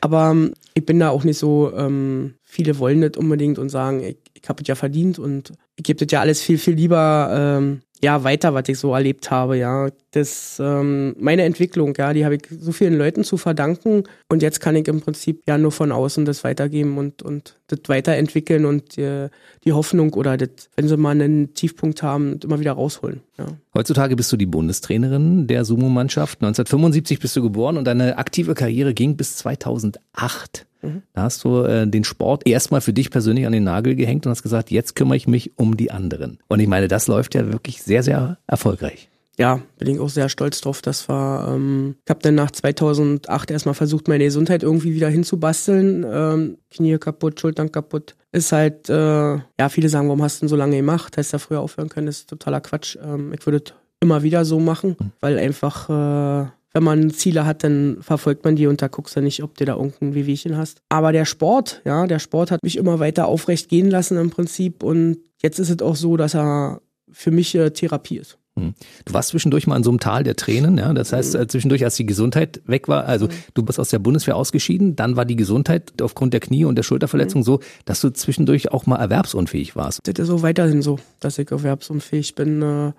Aber 0.00 0.30
ähm, 0.30 0.52
ich 0.74 0.86
bin 0.86 1.00
da 1.00 1.10
auch 1.10 1.24
nicht 1.24 1.38
so, 1.38 1.72
ähm, 1.74 2.34
viele 2.50 2.78
wollen 2.78 3.00
nicht 3.00 3.16
unbedingt 3.16 3.58
und 3.58 3.68
sagen, 3.68 4.02
ich, 4.02 4.16
ich 4.34 4.48
habe 4.48 4.62
es 4.62 4.68
ja 4.68 4.74
verdient 4.74 5.18
und 5.18 5.52
ich 5.76 5.84
gebe 5.84 6.04
das 6.04 6.12
ja 6.12 6.20
alles 6.20 6.42
viel, 6.42 6.58
viel 6.58 6.74
lieber 6.74 7.30
ähm, 7.32 7.82
ja, 8.02 8.24
weiter, 8.24 8.54
was 8.54 8.68
ich 8.68 8.78
so 8.78 8.94
erlebt 8.94 9.30
habe, 9.30 9.58
ja. 9.58 9.88
Das, 10.10 10.58
ähm, 10.58 11.14
meine 11.18 11.42
Entwicklung, 11.42 11.94
ja, 11.96 12.12
die 12.12 12.24
habe 12.24 12.36
ich 12.36 12.42
so 12.50 12.72
vielen 12.72 12.96
Leuten 12.96 13.24
zu 13.24 13.36
verdanken 13.36 14.04
und 14.28 14.42
jetzt 14.42 14.60
kann 14.60 14.74
ich 14.74 14.88
im 14.88 15.00
Prinzip 15.00 15.42
ja 15.46 15.58
nur 15.58 15.70
von 15.70 15.92
außen 15.92 16.24
das 16.24 16.42
weitergeben 16.42 16.98
und, 16.98 17.22
und 17.22 17.60
das 17.68 17.80
weiterentwickeln 17.86 18.64
und 18.64 18.96
die, 18.96 19.28
die 19.64 19.72
Hoffnung 19.72 20.14
oder 20.14 20.36
das, 20.38 20.70
wenn 20.76 20.88
sie 20.88 20.96
mal 20.96 21.10
einen 21.10 21.54
Tiefpunkt 21.54 22.02
haben, 22.02 22.40
immer 22.42 22.58
wieder 22.58 22.72
rausholen, 22.72 23.20
ja. 23.38 23.46
Heutzutage 23.74 24.16
bist 24.16 24.32
du 24.32 24.36
die 24.36 24.46
Bundestrainerin 24.46 25.46
der 25.46 25.64
Sumo-Mannschaft. 25.64 26.38
1975 26.42 27.20
bist 27.20 27.36
du 27.36 27.42
geboren 27.42 27.76
und 27.76 27.84
deine 27.84 28.18
aktive 28.18 28.54
Karriere 28.54 28.94
ging 28.94 29.16
bis 29.16 29.36
2008. 29.36 30.66
Mhm. 30.82 31.02
Da 31.12 31.22
hast 31.22 31.44
du 31.44 31.62
äh, 31.62 31.86
den 31.86 32.04
Sport 32.04 32.46
erstmal 32.46 32.80
für 32.80 32.92
dich 32.92 33.10
persönlich 33.10 33.46
an 33.46 33.52
den 33.52 33.64
Nagel 33.64 33.94
gehängt 33.94 34.26
und 34.26 34.30
hast 34.30 34.42
gesagt, 34.42 34.70
jetzt 34.70 34.94
kümmere 34.94 35.16
ich 35.16 35.26
mich 35.26 35.58
um 35.58 35.76
die 35.76 35.90
anderen. 35.90 36.38
Und 36.48 36.60
ich 36.60 36.68
meine, 36.68 36.88
das 36.88 37.06
läuft 37.06 37.34
ja 37.34 37.52
wirklich 37.52 37.82
sehr, 37.82 38.02
sehr 38.02 38.38
erfolgreich. 38.46 39.08
Ja, 39.38 39.62
bin 39.78 39.94
ich 39.94 40.00
auch 40.00 40.10
sehr 40.10 40.28
stolz 40.28 40.60
drauf. 40.60 40.82
Das 40.82 41.08
war, 41.08 41.54
ähm, 41.54 41.96
ich 42.04 42.10
habe 42.10 42.20
dann 42.20 42.34
nach 42.34 42.50
2008 42.50 43.50
erstmal 43.50 43.74
versucht, 43.74 44.06
meine 44.06 44.24
Gesundheit 44.24 44.62
irgendwie 44.62 44.94
wieder 44.94 45.08
hinzubasteln. 45.08 46.04
Ähm, 46.06 46.58
Knie 46.70 46.98
kaputt, 46.98 47.40
Schultern 47.40 47.72
kaputt. 47.72 48.16
Ist 48.32 48.52
halt, 48.52 48.90
äh, 48.90 48.94
ja, 48.94 49.68
viele 49.70 49.88
sagen, 49.88 50.08
warum 50.08 50.22
hast 50.22 50.38
du 50.38 50.40
denn 50.40 50.48
so 50.50 50.56
lange 50.56 50.76
gemacht? 50.76 51.16
Hättest 51.16 51.32
du 51.32 51.36
ja 51.36 51.38
früher 51.38 51.60
aufhören 51.60 51.88
können. 51.88 52.06
Das 52.06 52.18
ist 52.18 52.28
totaler 52.28 52.60
Quatsch. 52.60 52.98
Ähm, 53.02 53.32
ich 53.32 53.46
würde 53.46 53.72
immer 54.00 54.22
wieder 54.22 54.44
so 54.44 54.60
machen, 54.60 54.96
mhm. 54.98 55.12
weil 55.20 55.38
einfach 55.38 55.88
äh, 55.88 56.50
wenn 56.72 56.82
man 56.82 57.10
Ziele 57.10 57.46
hat, 57.46 57.64
dann 57.64 57.98
verfolgt 58.00 58.44
man 58.44 58.56
die 58.56 58.66
und 58.66 58.80
da 58.80 58.88
guckst 58.88 59.16
du 59.16 59.20
nicht, 59.20 59.42
ob 59.42 59.56
du 59.56 59.64
da 59.64 59.74
irgendein 59.74 60.14
Wehwehchen 60.14 60.56
hast. 60.56 60.80
Aber 60.88 61.12
der 61.12 61.24
Sport, 61.24 61.82
ja, 61.84 62.06
der 62.06 62.18
Sport 62.18 62.50
hat 62.50 62.62
mich 62.62 62.76
immer 62.76 63.00
weiter 63.00 63.26
aufrecht 63.26 63.68
gehen 63.68 63.90
lassen 63.90 64.16
im 64.18 64.30
Prinzip 64.30 64.82
und 64.82 65.18
jetzt 65.42 65.58
ist 65.58 65.70
es 65.70 65.82
auch 65.82 65.96
so, 65.96 66.16
dass 66.16 66.34
er 66.34 66.80
für 67.10 67.30
mich 67.30 67.54
äh, 67.54 67.70
Therapie 67.70 68.18
ist. 68.18 68.38
Hm. 68.58 68.74
Du 69.04 69.12
warst 69.12 69.30
zwischendurch 69.30 69.66
mal 69.66 69.76
in 69.76 69.82
so 69.82 69.90
einem 69.90 70.00
Tal 70.00 70.22
der 70.22 70.36
Tränen, 70.36 70.76
ja. 70.78 70.92
Das 70.92 71.12
heißt, 71.12 71.34
äh, 71.34 71.46
zwischendurch, 71.46 71.84
als 71.84 71.96
die 71.96 72.06
Gesundheit 72.06 72.60
weg 72.66 72.88
war, 72.88 73.04
also 73.04 73.26
mhm. 73.26 73.30
du 73.54 73.62
bist 73.62 73.78
aus 73.78 73.90
der 73.90 74.00
Bundeswehr 74.00 74.36
ausgeschieden, 74.36 74.96
dann 74.96 75.16
war 75.16 75.24
die 75.24 75.36
Gesundheit 75.36 76.00
aufgrund 76.02 76.34
der 76.34 76.40
Knie 76.40 76.64
und 76.64 76.76
der 76.76 76.82
Schulterverletzung 76.82 77.42
so, 77.42 77.60
dass 77.84 78.00
du 78.00 78.10
zwischendurch 78.10 78.72
auch 78.72 78.86
mal 78.86 78.96
erwerbsunfähig 78.96 79.76
warst. 79.76 80.00
Das 80.04 80.18
ist 80.18 80.26
so 80.26 80.42
weiterhin 80.42 80.82
so, 80.82 80.98
dass 81.20 81.38
ich 81.38 81.50
erwerbsunfähig 81.50 82.34
bin. 82.34 82.62
Äh, 82.62 82.92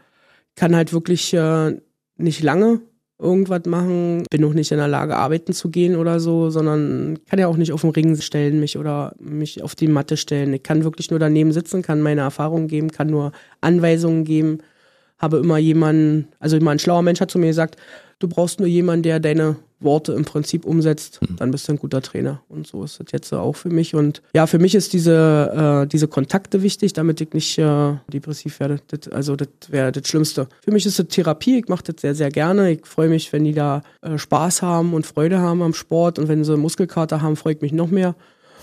kann 0.55 0.75
halt 0.75 0.91
wirklich 0.93 1.33
äh, 1.33 1.77
nicht 2.17 2.43
lange 2.43 2.81
irgendwas 3.21 3.65
machen, 3.65 4.23
bin 4.29 4.41
noch 4.41 4.53
nicht 4.53 4.71
in 4.71 4.79
der 4.79 4.87
Lage, 4.87 5.15
arbeiten 5.15 5.53
zu 5.53 5.69
gehen 5.69 5.95
oder 5.95 6.19
so, 6.19 6.49
sondern 6.49 7.19
kann 7.29 7.39
ja 7.39 7.47
auch 7.47 7.57
nicht 7.57 7.71
auf 7.71 7.81
den 7.81 7.91
Ring 7.91 8.19
stellen 8.19 8.59
mich 8.59 8.77
oder 8.77 9.13
mich 9.19 9.61
auf 9.61 9.75
die 9.75 9.87
Matte 9.87 10.17
stellen. 10.17 10.53
Ich 10.53 10.63
kann 10.63 10.83
wirklich 10.83 11.11
nur 11.11 11.19
daneben 11.19 11.51
sitzen, 11.51 11.83
kann 11.83 12.01
meine 12.01 12.21
Erfahrungen 12.21 12.67
geben, 12.67 12.89
kann 12.91 13.07
nur 13.07 13.31
Anweisungen 13.61 14.25
geben, 14.25 14.57
habe 15.21 15.37
immer 15.37 15.57
jemanden, 15.57 16.27
also 16.39 16.57
immer 16.57 16.71
ein 16.71 16.79
schlauer 16.79 17.01
Mensch 17.01 17.21
hat 17.21 17.31
zu 17.31 17.39
mir 17.39 17.47
gesagt, 17.47 17.77
du 18.19 18.27
brauchst 18.27 18.59
nur 18.59 18.67
jemanden, 18.67 19.03
der 19.03 19.19
deine 19.19 19.57
Worte 19.79 20.13
im 20.13 20.25
Prinzip 20.25 20.65
umsetzt, 20.65 21.19
mhm. 21.21 21.35
dann 21.37 21.51
bist 21.51 21.67
du 21.67 21.73
ein 21.73 21.79
guter 21.79 22.01
Trainer. 22.01 22.41
Und 22.49 22.67
so 22.67 22.83
ist 22.83 22.99
das 22.99 23.07
jetzt 23.11 23.33
auch 23.33 23.55
für 23.55 23.69
mich. 23.69 23.95
Und 23.95 24.21
ja, 24.33 24.47
für 24.47 24.59
mich 24.59 24.75
ist 24.75 24.93
diese, 24.93 25.83
äh, 25.83 25.87
diese 25.87 26.07
Kontakte 26.07 26.61
wichtig, 26.61 26.93
damit 26.93 27.19
ich 27.19 27.33
nicht 27.33 27.57
äh, 27.57 27.93
depressiv 28.11 28.59
werde. 28.59 28.79
Das, 28.87 29.11
also 29.11 29.35
das 29.35 29.47
wäre 29.69 29.91
das 29.91 30.07
Schlimmste. 30.07 30.47
Für 30.63 30.71
mich 30.71 30.85
ist 30.85 30.99
das 30.99 31.07
Therapie. 31.07 31.57
Ich 31.59 31.67
mache 31.67 31.83
das 31.83 32.01
sehr, 32.01 32.15
sehr 32.15 32.29
gerne. 32.29 32.71
Ich 32.71 32.85
freue 32.85 33.09
mich, 33.09 33.33
wenn 33.33 33.43
die 33.43 33.53
da 33.53 33.81
äh, 34.01 34.17
Spaß 34.17 34.61
haben 34.61 34.93
und 34.93 35.05
Freude 35.05 35.39
haben 35.39 35.61
am 35.61 35.73
Sport. 35.73 36.19
Und 36.19 36.27
wenn 36.27 36.43
sie 36.43 36.57
Muskelkater 36.57 37.21
haben, 37.21 37.35
freue 37.35 37.53
ich 37.53 37.61
mich 37.61 37.73
noch 37.73 37.89
mehr. 37.89 38.15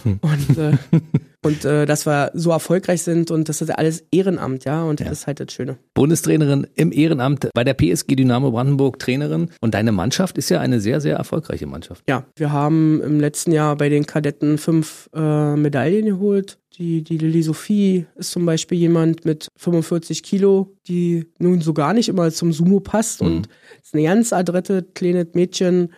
Hm. 0.04 0.20
Und, 0.22 0.58
äh, 0.58 0.72
und 1.44 1.64
äh, 1.64 1.86
dass 1.86 2.06
wir 2.06 2.30
so 2.34 2.50
erfolgreich 2.50 3.02
sind 3.02 3.30
und 3.30 3.48
das 3.48 3.60
ist 3.60 3.70
alles 3.70 4.04
Ehrenamt, 4.10 4.64
ja, 4.64 4.82
und 4.82 5.00
das 5.00 5.06
ja. 5.06 5.12
ist 5.12 5.26
halt 5.26 5.40
das 5.40 5.52
Schöne. 5.52 5.78
Bundestrainerin 5.94 6.66
im 6.74 6.92
Ehrenamt 6.92 7.48
bei 7.54 7.64
der 7.64 7.74
PSG 7.74 8.16
Dynamo 8.16 8.50
Brandenburg 8.50 8.98
Trainerin 8.98 9.50
und 9.60 9.74
deine 9.74 9.92
Mannschaft 9.92 10.38
ist 10.38 10.48
ja 10.48 10.60
eine 10.60 10.80
sehr, 10.80 11.00
sehr 11.00 11.16
erfolgreiche 11.16 11.66
Mannschaft. 11.66 12.02
Ja, 12.08 12.24
wir 12.36 12.52
haben 12.52 13.00
im 13.02 13.20
letzten 13.20 13.52
Jahr 13.52 13.76
bei 13.76 13.88
den 13.88 14.06
Kadetten 14.06 14.58
fünf 14.58 15.08
äh, 15.14 15.56
Medaillen 15.56 16.06
geholt. 16.06 16.58
Die, 16.76 17.02
die 17.02 17.18
Lilly 17.18 17.42
Sophie 17.42 18.06
ist 18.14 18.30
zum 18.30 18.46
Beispiel 18.46 18.78
jemand 18.78 19.24
mit 19.24 19.48
45 19.56 20.22
Kilo, 20.22 20.76
die 20.86 21.26
nun 21.38 21.60
so 21.60 21.74
gar 21.74 21.92
nicht 21.92 22.08
immer 22.08 22.30
zum 22.30 22.52
Sumo 22.52 22.78
passt 22.78 23.20
mhm. 23.20 23.26
und 23.26 23.48
ist 23.82 23.94
eine 23.94 24.04
ganz 24.04 24.32
adrette 24.32 24.84
kleine 24.94 25.26
Mädchen, 25.32 25.92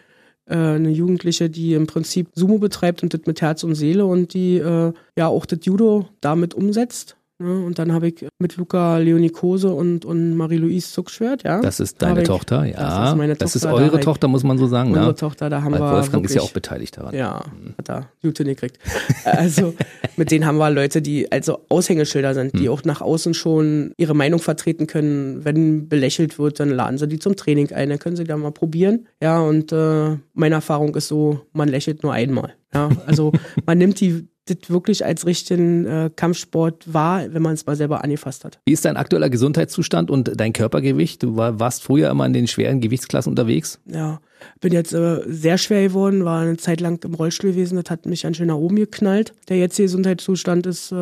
äh, 0.50 0.54
eine 0.54 0.90
Jugendliche, 0.90 1.49
die 1.49 1.75
im 1.75 1.87
Prinzip 1.87 2.28
Sumo 2.35 2.59
betreibt 2.59 3.02
und 3.02 3.14
das 3.14 3.23
mit 3.26 3.40
Herz 3.40 3.62
und 3.62 3.75
Seele 3.75 4.04
und 4.04 4.35
die 4.35 4.57
äh, 4.57 4.92
ja 5.16 5.28
auch 5.28 5.47
das 5.47 5.61
Judo 5.62 6.09
damit 6.21 6.54
umsetzt. 6.54 7.16
Ne? 7.41 7.65
Und 7.65 7.79
dann 7.79 7.93
habe 7.93 8.09
ich 8.09 8.27
mit 8.39 8.57
Luca 8.57 8.99
Leonikose 8.99 9.71
und, 9.71 10.05
und 10.05 10.37
Marie-Louise 10.37 10.93
Zuckschwert, 10.93 11.43
ja. 11.43 11.61
Das 11.61 11.81
ist 11.81 12.03
deine 12.03 12.21
ich, 12.21 12.29
Tochter, 12.29 12.65
ja. 12.67 12.77
Das 12.77 13.11
ist 13.11 13.17
meine 13.17 13.33
Tochter. 13.33 13.45
Das 13.45 13.57
ist 13.57 13.65
eure 13.67 13.91
da 13.91 13.99
Tochter, 13.99 14.29
muss 14.29 14.45
man 14.45 14.59
so 14.59 14.67
sagen. 14.67 14.91
Unsere 14.91 15.07
ne? 15.07 15.15
Tochter, 15.15 15.49
da 15.49 15.63
haben 15.63 15.73
Weil 15.73 15.81
wir. 15.81 15.93
Wolfgang 15.93 16.23
wirklich, 16.23 16.31
ist 16.31 16.37
ja 16.37 16.43
auch 16.43 16.53
beteiligt 16.53 16.99
daran. 16.99 17.15
Ja, 17.15 17.43
hat 17.79 17.89
er 17.89 18.09
Jute 18.21 18.45
gekriegt. 18.45 18.79
also 19.25 19.75
mit 20.17 20.31
denen 20.31 20.45
haben 20.45 20.59
wir 20.59 20.71
Leute, 20.71 21.01
die 21.01 21.33
also 21.33 21.61
Aushängeschilder 21.69 22.35
sind, 22.35 22.55
die 22.59 22.67
Hm. 22.67 22.73
auch 22.73 22.85
nach 22.85 23.01
außen 23.01 23.33
schon 23.35 23.93
ihre 23.97 24.15
Meinung 24.15 24.41
vertreten 24.41 24.87
können. 24.87 25.45
Wenn 25.45 25.89
belächelt 25.89 26.39
wird, 26.39 26.61
dann 26.61 26.69
laden 26.69 26.99
sie 26.99 27.09
die 27.09 27.19
zum 27.19 27.37
Training 27.37 27.73
ein, 27.73 27.89
dann 27.89 27.99
können 27.99 28.17
sie 28.17 28.25
da 28.25 28.37
mal 28.37 28.53
probieren. 28.53 29.07
Ja, 29.23 29.41
und 29.41 29.73
äh, 29.73 30.17
meine 30.35 30.57
Erfahrung 30.57 30.95
ist 30.95 31.09
so, 31.09 31.41
man 31.53 31.69
lächelt 31.69 32.03
nur 32.03 32.13
einmal. 32.13 32.55
Ja, 32.73 32.89
also 33.07 33.33
man 33.67 33.79
nimmt 33.79 34.01
die 34.01 34.29
das 34.47 34.57
wirklich 34.69 35.05
als 35.05 35.27
richtigen 35.27 35.87
äh, 35.87 36.11
Kampfsport 36.15 36.93
wahr, 36.93 37.25
wenn 37.33 37.43
man 37.43 37.55
es 37.55 37.67
mal 37.67 37.77
selber 37.77 38.03
angefasst 38.03 38.45
hat. 38.45 38.59
Wie 38.67 38.73
ist 38.73 38.85
dein 38.85 38.97
aktueller 38.97 39.31
Gesundheitszustand 39.31 40.11
und 40.11 40.33
dein 40.37 40.53
Körpergewicht? 40.53 41.23
Du 41.23 41.37
war, 41.37 41.61
warst 41.61 41.83
früher 41.83 42.11
immer 42.11 42.27
in 42.27 42.33
den 42.33 42.47
schweren 42.47 42.81
Gewichtsklassen 42.81 43.31
unterwegs. 43.31 43.81
Ja, 43.87 44.21
bin 44.61 44.73
jetzt 44.73 44.93
äh, 44.93 45.21
sehr 45.27 45.59
schwer 45.59 45.83
geworden, 45.83 46.25
war 46.25 46.41
eine 46.41 46.57
Zeit 46.57 46.81
lang 46.81 47.03
im 47.05 47.15
Rollstuhl 47.15 47.53
gewesen, 47.53 47.81
das 47.81 47.91
hat 47.91 48.07
mich 48.07 48.23
ganz 48.23 48.37
schön 48.37 48.49
nach 48.49 48.57
oben 48.57 48.77
geknallt. 48.77 49.35
Der 49.49 49.59
jetzige 49.59 49.87
Gesundheitszustand 49.87 50.67
ist 50.67 50.93
äh, 50.93 50.95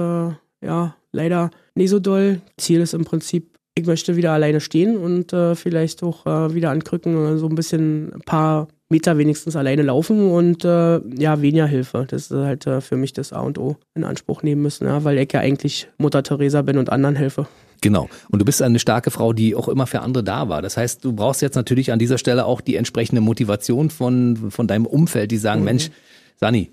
ja 0.61 0.97
leider 1.13 1.51
nicht 1.75 1.91
so 1.91 2.01
doll. 2.01 2.41
Ziel 2.57 2.81
ist 2.81 2.95
im 2.95 3.05
Prinzip, 3.05 3.57
ich 3.75 3.87
möchte 3.87 4.17
wieder 4.17 4.33
alleine 4.33 4.61
stehen 4.61 4.97
und 4.97 5.33
äh, 5.33 5.55
vielleicht 5.55 6.03
auch 6.03 6.27
äh, 6.27 6.55
wieder 6.55 6.71
an 6.71 6.85
Krücken 6.85 7.17
oder 7.17 7.39
so 7.39 7.49
ein 7.49 7.55
bisschen 7.55 8.13
ein 8.13 8.21
paar 8.21 8.69
Meter 8.91 9.19
wenigstens 9.19 9.55
alleine 9.55 9.83
laufen 9.83 10.31
und 10.31 10.65
äh, 10.65 11.01
ja, 11.19 11.43
weniger 11.43 11.67
Hilfe. 11.67 12.07
Das 12.09 12.31
ist 12.31 12.37
halt 12.37 12.67
äh, 12.67 12.81
für 12.81 12.97
mich 12.97 13.13
das 13.13 13.33
A 13.33 13.41
und 13.41 13.59
O 13.59 13.77
in 13.95 14.05
Anspruch 14.05 14.43
nehmen 14.43 14.63
müssen, 14.63 14.87
ja, 14.87 15.05
weil 15.05 15.19
ich 15.19 15.33
ja 15.33 15.41
eigentlich 15.41 15.89
Mutter 15.99 16.23
Teresa 16.23 16.63
bin 16.63 16.79
und 16.79 16.91
anderen 16.91 17.17
helfe. 17.17 17.47
Genau. 17.81 18.09
Und 18.31 18.41
du 18.41 18.45
bist 18.45 18.63
eine 18.63 18.79
starke 18.79 19.11
Frau, 19.11 19.33
die 19.33 19.55
auch 19.55 19.69
immer 19.69 19.87
für 19.87 20.01
andere 20.01 20.25
da 20.25 20.49
war. 20.49 20.63
Das 20.63 20.77
heißt, 20.77 21.05
du 21.05 21.13
brauchst 21.13 21.43
jetzt 21.43 21.55
natürlich 21.55 21.93
an 21.93 21.99
dieser 21.99 22.19
Stelle 22.19 22.45
auch 22.45 22.61
die 22.61 22.77
entsprechende 22.77 23.21
Motivation 23.21 23.91
von, 23.91 24.51
von 24.51 24.67
deinem 24.67 24.87
Umfeld, 24.87 25.31
die 25.31 25.37
sagen, 25.37 25.65
Mensch, 25.65 25.91
Sani, 26.37 26.71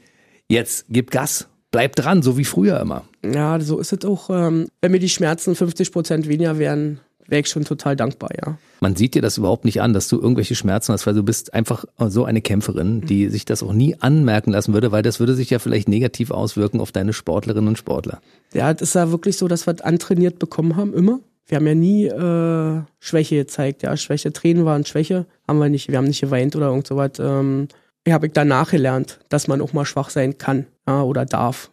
jetzt 0.48 0.86
gib 0.90 1.12
Gas, 1.12 1.48
bleib 1.72 1.96
dran, 1.96 2.22
so 2.22 2.38
wie 2.38 2.46
früher 2.46 2.80
immer. 2.80 3.04
Ja, 3.24 3.60
so 3.60 3.80
ist 3.80 3.94
es 3.94 4.06
auch. 4.06 4.30
Ähm, 4.30 4.68
wenn 4.82 4.92
mir 4.92 5.00
die 5.00 5.10
Schmerzen 5.10 5.56
50 5.56 5.92
Prozent 5.92 6.28
weniger 6.28 6.58
wären, 6.58 7.00
wäre 7.28 7.42
ich 7.42 7.48
schon 7.48 7.66
total 7.66 7.96
dankbar, 7.96 8.30
ja. 8.36 8.58
Man 8.82 8.96
sieht 8.96 9.16
dir 9.16 9.22
das 9.22 9.38
überhaupt 9.38 9.66
nicht 9.66 9.82
an, 9.82 9.94
dass 9.94 10.08
du 10.08 10.20
irgendwelche 10.20 10.56
Schmerzen 10.56 10.94
hast, 10.94 11.08
weil 11.08 11.14
du 11.14 11.24
bist 11.24 11.54
einfach 11.54 11.86
so 11.98 12.26
eine 12.26 12.42
Kämpferin, 12.42 13.02
die 13.02 13.30
sich 13.30 13.46
das 13.46 13.64
auch 13.64 13.74
nie 13.74 13.96
anmerken 14.00 14.52
lassen 14.52 14.74
würde, 14.74 14.92
weil 14.92 15.02
das 15.02 15.20
würde 15.20 15.34
sich 15.34 15.50
ja 15.50 15.60
vielleicht 15.60 15.88
negativ 15.88 16.32
auswirken 16.32 16.80
auf 16.80 16.92
deine 16.92 17.14
Sportlerinnen 17.14 17.70
und 17.70 17.78
Sportler. 17.78 18.20
Ja, 18.54 18.72
es 18.72 18.82
ist 18.82 18.96
ja 18.96 19.12
wirklich 19.12 19.38
so, 19.38 19.48
dass 19.48 19.68
wir 19.68 19.74
es 19.74 19.82
antrainiert 19.82 20.40
bekommen 20.40 20.76
haben, 20.76 20.94
immer. 20.94 21.20
Wir 21.48 21.58
haben 21.58 21.68
ja 21.68 21.76
nie 21.76 22.06
äh, 22.08 22.82
Schwäche 23.00 23.36
gezeigt, 23.36 23.84
ja. 23.84 23.96
Schwäche, 23.98 24.34
Tränen 24.34 24.66
waren 24.66 24.86
Schwäche, 24.86 25.26
haben 25.48 25.60
wir 25.60 25.70
nicht. 25.70 25.90
Wir 25.90 25.98
haben 25.98 26.08
nicht 26.08 26.22
geweint 26.22 26.56
oder 26.56 26.68
irgend 26.68 26.88
sowas. 26.88 27.12
Ähm, 27.20 27.68
ich 28.04 28.14
habe 28.14 28.28
ich 28.28 28.34
danach 28.34 28.72
gelernt, 28.72 29.20
dass 29.30 29.48
man 29.48 29.62
auch 29.62 29.74
mal 29.74 29.86
schwach 29.86 30.10
sein 30.10 30.38
kann, 30.38 30.68
ja, 30.88 31.02
oder 31.02 31.26
darf. 31.26 31.72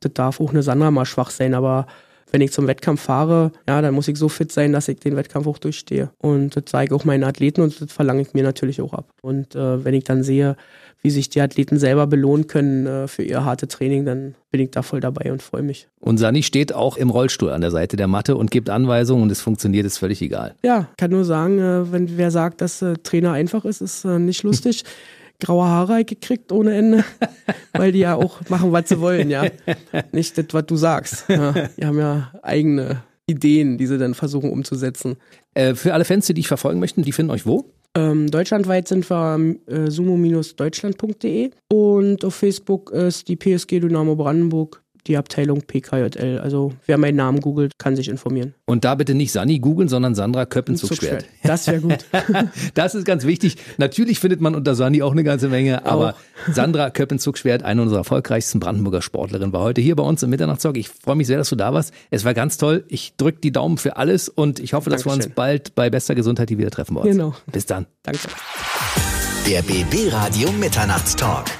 Das 0.00 0.12
darf 0.14 0.40
auch 0.40 0.50
eine 0.50 0.62
Sandra 0.62 0.90
mal 0.90 1.06
schwach 1.06 1.30
sein, 1.30 1.54
aber 1.54 1.86
wenn 2.32 2.40
ich 2.40 2.52
zum 2.52 2.66
Wettkampf 2.66 3.00
fahre, 3.02 3.52
ja, 3.68 3.80
dann 3.82 3.94
muss 3.94 4.08
ich 4.08 4.16
so 4.16 4.28
fit 4.28 4.52
sein, 4.52 4.72
dass 4.72 4.88
ich 4.88 4.98
den 4.98 5.16
Wettkampf 5.16 5.46
auch 5.46 5.58
durchstehe. 5.58 6.10
Und 6.18 6.56
das 6.56 6.64
zeige 6.66 6.94
ich 6.94 7.00
auch 7.00 7.04
meinen 7.04 7.24
Athleten 7.24 7.60
und 7.60 7.80
das 7.80 7.92
verlange 7.92 8.22
ich 8.22 8.34
mir 8.34 8.42
natürlich 8.42 8.80
auch 8.80 8.92
ab. 8.92 9.06
Und 9.22 9.54
äh, 9.54 9.84
wenn 9.84 9.94
ich 9.94 10.04
dann 10.04 10.22
sehe, 10.22 10.56
wie 11.02 11.10
sich 11.10 11.30
die 11.30 11.40
Athleten 11.40 11.78
selber 11.78 12.06
belohnen 12.06 12.46
können 12.46 12.86
äh, 12.86 13.08
für 13.08 13.22
ihr 13.22 13.44
harte 13.44 13.68
Training, 13.68 14.04
dann 14.04 14.34
bin 14.50 14.60
ich 14.60 14.70
da 14.70 14.82
voll 14.82 15.00
dabei 15.00 15.32
und 15.32 15.42
freue 15.42 15.62
mich. 15.62 15.88
Und 16.00 16.18
Sani 16.18 16.42
steht 16.42 16.74
auch 16.74 16.96
im 16.96 17.10
Rollstuhl 17.10 17.50
an 17.50 17.60
der 17.60 17.70
Seite 17.70 17.96
der 17.96 18.06
Matte 18.06 18.36
und 18.36 18.50
gibt 18.50 18.68
Anweisungen 18.68 19.22
und 19.22 19.32
es 19.32 19.40
funktioniert, 19.40 19.86
ist 19.86 19.98
völlig 19.98 20.20
egal. 20.20 20.54
Ja, 20.62 20.88
kann 20.98 21.10
nur 21.10 21.24
sagen, 21.24 21.58
äh, 21.58 21.92
wenn 21.92 22.18
wer 22.18 22.30
sagt, 22.30 22.60
dass 22.60 22.82
äh, 22.82 22.94
Trainer 23.02 23.32
einfach 23.32 23.64
ist, 23.64 23.80
ist 23.80 24.04
äh, 24.04 24.18
nicht 24.18 24.42
lustig. 24.42 24.84
Graue 25.40 25.64
Haare 25.64 26.04
gekriegt 26.04 26.52
ohne 26.52 26.74
Ende, 26.74 27.04
weil 27.72 27.92
die 27.92 28.00
ja 28.00 28.14
auch 28.14 28.40
machen, 28.48 28.72
was 28.72 28.88
sie 28.88 29.00
wollen, 29.00 29.30
ja. 29.30 29.44
Nicht 30.12 30.38
das, 30.38 30.46
was 30.52 30.66
du 30.66 30.76
sagst. 30.76 31.24
Ja, 31.28 31.52
die 31.76 31.84
haben 31.84 31.98
ja 31.98 32.32
eigene 32.42 33.02
Ideen, 33.26 33.78
die 33.78 33.86
sie 33.86 33.98
dann 33.98 34.14
versuchen 34.14 34.50
umzusetzen. 34.50 35.16
Äh, 35.54 35.74
für 35.74 35.94
alle 35.94 36.04
Fans, 36.04 36.26
die 36.26 36.34
dich 36.34 36.48
verfolgen 36.48 36.80
möchten, 36.80 37.02
die 37.02 37.12
finden 37.12 37.32
euch 37.32 37.46
wo? 37.46 37.72
Ähm, 37.96 38.30
deutschlandweit 38.30 38.86
sind 38.86 39.08
wir 39.10 39.56
äh, 39.66 39.90
sumo-deutschland.de 39.90 41.50
und 41.72 42.24
auf 42.24 42.34
Facebook 42.34 42.92
ist 42.92 43.26
die 43.26 43.36
PSG 43.36 43.80
Dynamo 43.80 44.14
Brandenburg 44.14 44.82
die 45.06 45.16
Abteilung 45.16 45.62
PKJL. 45.62 46.38
Also 46.38 46.72
wer 46.86 46.98
meinen 46.98 47.16
Namen 47.16 47.40
googelt, 47.40 47.78
kann 47.78 47.96
sich 47.96 48.08
informieren. 48.08 48.54
Und 48.66 48.84
da 48.84 48.94
bitte 48.94 49.14
nicht 49.14 49.32
Sani 49.32 49.58
googeln, 49.58 49.88
sondern 49.88 50.14
Sandra 50.14 50.46
Köppenzugschwert. 50.46 51.26
Das 51.42 51.66
wäre 51.66 51.80
gut. 51.80 52.04
das 52.74 52.94
ist 52.94 53.04
ganz 53.04 53.24
wichtig. 53.24 53.56
Natürlich 53.78 54.18
findet 54.18 54.40
man 54.40 54.54
unter 54.54 54.74
Sani 54.74 55.02
auch 55.02 55.12
eine 55.12 55.24
ganze 55.24 55.48
Menge, 55.48 55.86
aber 55.86 56.14
Sandra 56.52 56.90
Köppenzugschwert, 56.90 57.62
eine 57.62 57.82
unserer 57.82 57.98
erfolgreichsten 58.00 58.60
Brandenburger 58.60 59.02
Sportlerinnen, 59.02 59.52
war 59.52 59.62
heute 59.62 59.80
hier 59.80 59.96
bei 59.96 60.02
uns 60.02 60.22
im 60.22 60.30
Mitternachtstalk. 60.30 60.76
Ich 60.76 60.88
freue 60.88 61.16
mich 61.16 61.26
sehr, 61.26 61.38
dass 61.38 61.48
du 61.48 61.56
da 61.56 61.74
warst. 61.74 61.92
Es 62.10 62.24
war 62.24 62.34
ganz 62.34 62.58
toll. 62.58 62.84
Ich 62.88 63.16
drücke 63.16 63.40
die 63.40 63.52
Daumen 63.52 63.78
für 63.78 63.96
alles 63.96 64.28
und 64.28 64.60
ich 64.60 64.72
hoffe, 64.74 64.90
dass 64.90 65.04
wir 65.04 65.12
uns 65.12 65.28
bald 65.28 65.74
bei 65.74 65.90
bester 65.90 66.14
Gesundheit 66.14 66.48
hier 66.48 66.58
wieder 66.58 66.70
treffen 66.70 66.96
uns. 66.96 67.06
Genau. 67.06 67.34
Bis 67.50 67.66
dann. 67.66 67.86
Danke. 68.02 68.20
Der 69.46 69.62
BB 69.62 70.12
Radio 70.12 70.52
Mitternachtstalk. 70.52 71.59